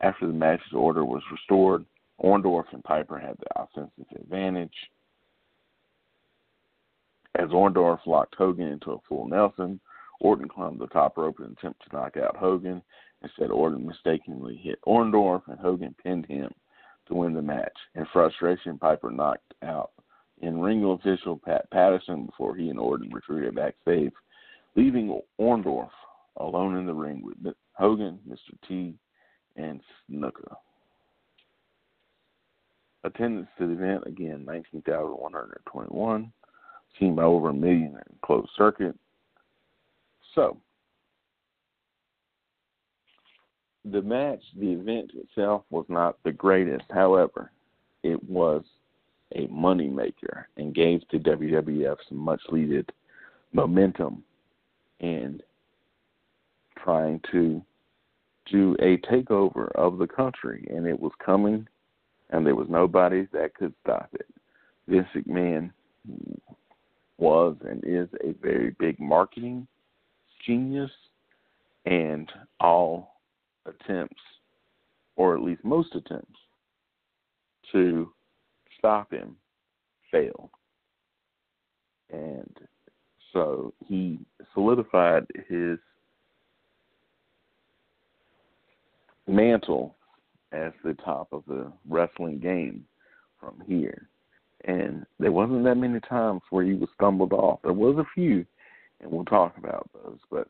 After 0.00 0.26
the 0.26 0.32
match's 0.32 0.72
order 0.72 1.04
was 1.04 1.22
restored, 1.30 1.84
Orndorff 2.20 2.72
and 2.72 2.82
Piper 2.82 3.18
had 3.18 3.36
the 3.38 3.62
offensive 3.62 4.06
advantage. 4.16 4.74
As 7.36 7.50
Orndorff 7.50 8.06
locked 8.06 8.34
Hogan 8.36 8.66
into 8.66 8.92
a 8.92 9.00
full 9.08 9.28
Nelson, 9.28 9.80
Orton 10.20 10.48
climbed 10.48 10.80
the 10.80 10.88
top 10.88 11.16
rope 11.16 11.38
in 11.38 11.46
an 11.46 11.56
attempt 11.58 11.82
to 11.84 11.96
knock 11.96 12.16
out 12.16 12.36
Hogan. 12.36 12.82
Instead, 13.22 13.50
Orton 13.50 13.86
mistakenly 13.86 14.56
hit 14.56 14.80
Orndorff, 14.86 15.42
and 15.46 15.60
Hogan 15.60 15.94
pinned 16.02 16.26
him 16.26 16.52
to 17.06 17.14
win 17.14 17.34
the 17.34 17.42
match. 17.42 17.76
In 17.94 18.06
frustration, 18.12 18.78
Piper 18.78 19.12
knocked 19.12 19.54
out 19.62 19.92
in 20.42 20.60
ring 20.60 20.84
official 20.84 21.36
Pat 21.36 21.70
Patterson 21.70 22.26
before 22.26 22.54
he 22.54 22.68
and 22.68 22.78
Orton 22.78 23.10
retreated 23.12 23.54
backstage, 23.54 24.12
leaving 24.76 25.20
Orndorff 25.40 25.90
alone 26.36 26.76
in 26.76 26.86
the 26.86 26.94
ring 26.94 27.22
with 27.22 27.54
Hogan, 27.72 28.18
Mr. 28.28 28.56
T, 28.66 28.94
and 29.56 29.80
Snuka. 30.10 30.56
Attendance 33.04 33.48
to 33.58 33.66
the 33.66 33.72
event 33.72 34.04
again 34.06 34.44
19,121, 34.44 36.32
seen 36.98 37.14
by 37.14 37.22
over 37.22 37.50
a 37.50 37.54
million 37.54 37.94
in 37.94 38.16
closed 38.22 38.50
circuit. 38.56 38.94
So, 40.34 40.58
the 43.84 44.02
match, 44.02 44.42
the 44.58 44.72
event 44.72 45.12
itself 45.14 45.64
was 45.70 45.86
not 45.88 46.16
the 46.24 46.32
greatest. 46.32 46.84
However, 46.90 47.50
it 48.02 48.22
was 48.28 48.64
a 49.34 49.46
moneymaker 49.48 50.44
and 50.56 50.74
gave 50.74 51.06
to 51.08 51.18
WWF 51.18 51.96
some 52.08 52.18
much 52.18 52.40
needed 52.50 52.90
momentum 53.52 54.22
in 55.00 55.40
trying 56.82 57.20
to 57.32 57.62
do 58.50 58.76
a 58.80 58.96
takeover 59.06 59.70
of 59.72 59.98
the 59.98 60.06
country. 60.06 60.66
And 60.70 60.86
it 60.86 60.98
was 60.98 61.12
coming, 61.24 61.66
and 62.30 62.46
there 62.46 62.54
was 62.54 62.68
nobody 62.70 63.26
that 63.32 63.54
could 63.54 63.74
stop 63.82 64.08
it. 64.14 64.26
Vince 64.86 65.08
McMahon 65.14 65.70
was 67.18 67.56
and 67.68 67.82
is 67.84 68.08
a 68.24 68.32
very 68.40 68.74
big 68.78 68.98
marketing 68.98 69.66
genius, 70.46 70.90
and 71.84 72.30
all 72.60 73.16
attempts, 73.66 74.22
or 75.16 75.34
at 75.36 75.42
least 75.42 75.64
most 75.64 75.94
attempts, 75.94 76.38
to 77.72 78.10
stop 78.78 79.12
him 79.12 79.36
failed. 80.10 80.50
And 82.10 82.56
so 83.32 83.72
he 83.86 84.18
solidified 84.54 85.26
his 85.48 85.78
mantle 89.26 89.94
as 90.52 90.72
the 90.82 90.94
top 90.94 91.28
of 91.32 91.42
the 91.46 91.70
wrestling 91.88 92.38
game 92.38 92.84
from 93.38 93.62
here. 93.66 94.08
And 94.64 95.04
there 95.20 95.32
wasn't 95.32 95.64
that 95.64 95.76
many 95.76 96.00
times 96.00 96.40
where 96.50 96.64
he 96.64 96.74
was 96.74 96.88
stumbled 96.94 97.32
off. 97.32 97.60
There 97.62 97.72
was 97.72 97.96
a 97.98 98.06
few, 98.14 98.44
and 99.00 99.10
we'll 99.10 99.24
talk 99.24 99.56
about 99.56 99.88
those, 99.92 100.18
but 100.30 100.48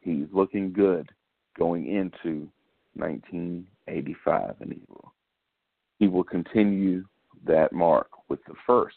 he's 0.00 0.26
looking 0.32 0.72
good 0.72 1.10
going 1.56 1.86
into 1.86 2.48
1985, 2.94 4.54
and 4.60 4.72
he 4.72 4.80
will 4.88 5.12
he 6.00 6.08
will 6.08 6.24
continue 6.24 7.04
that 7.46 7.72
mark 7.72 8.08
with 8.28 8.40
the 8.46 8.54
first 8.66 8.96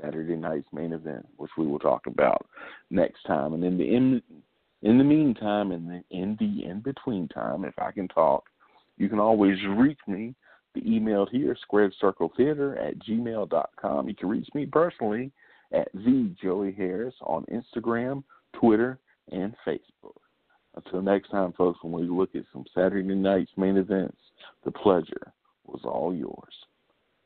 Saturday 0.00 0.36
night's 0.36 0.66
main 0.72 0.92
event, 0.92 1.26
which 1.36 1.50
we 1.58 1.66
will 1.66 1.78
talk 1.78 2.06
about 2.06 2.46
next 2.90 3.22
time. 3.24 3.54
And 3.54 3.64
in 3.64 3.78
the 3.78 3.84
in 3.84 4.22
in 4.82 4.98
the 4.98 5.04
meantime, 5.04 5.72
in 5.72 5.86
the 5.86 6.02
in 6.16 6.36
the 6.38 6.64
in 6.68 6.80
between 6.80 7.28
time, 7.28 7.64
if 7.64 7.78
I 7.78 7.90
can 7.92 8.08
talk, 8.08 8.44
you 8.96 9.08
can 9.08 9.18
always 9.18 9.58
reach 9.76 10.00
me. 10.06 10.34
The 10.72 10.88
email 10.88 11.26
here, 11.26 11.56
squared 11.62 11.92
circle 12.00 12.32
theater 12.36 12.76
at 12.76 12.96
gmail.com. 13.00 14.08
You 14.08 14.14
can 14.14 14.28
reach 14.28 14.48
me 14.54 14.66
personally 14.66 15.32
at 15.72 15.88
the 15.92 16.32
Joey 16.40 16.70
Harris 16.70 17.14
on 17.22 17.44
Instagram, 17.46 18.22
Twitter, 18.52 19.00
and 19.32 19.52
Facebook. 19.66 20.14
Until 20.76 21.02
next 21.02 21.30
time, 21.30 21.52
folks, 21.54 21.80
when 21.82 21.92
we 21.92 22.08
look 22.08 22.36
at 22.36 22.44
some 22.52 22.64
Saturday 22.72 23.14
night's 23.14 23.50
main 23.56 23.76
events, 23.76 24.16
the 24.64 24.70
pleasure 24.70 25.32
was 25.66 25.80
all 25.84 26.14
yours. 26.14 26.54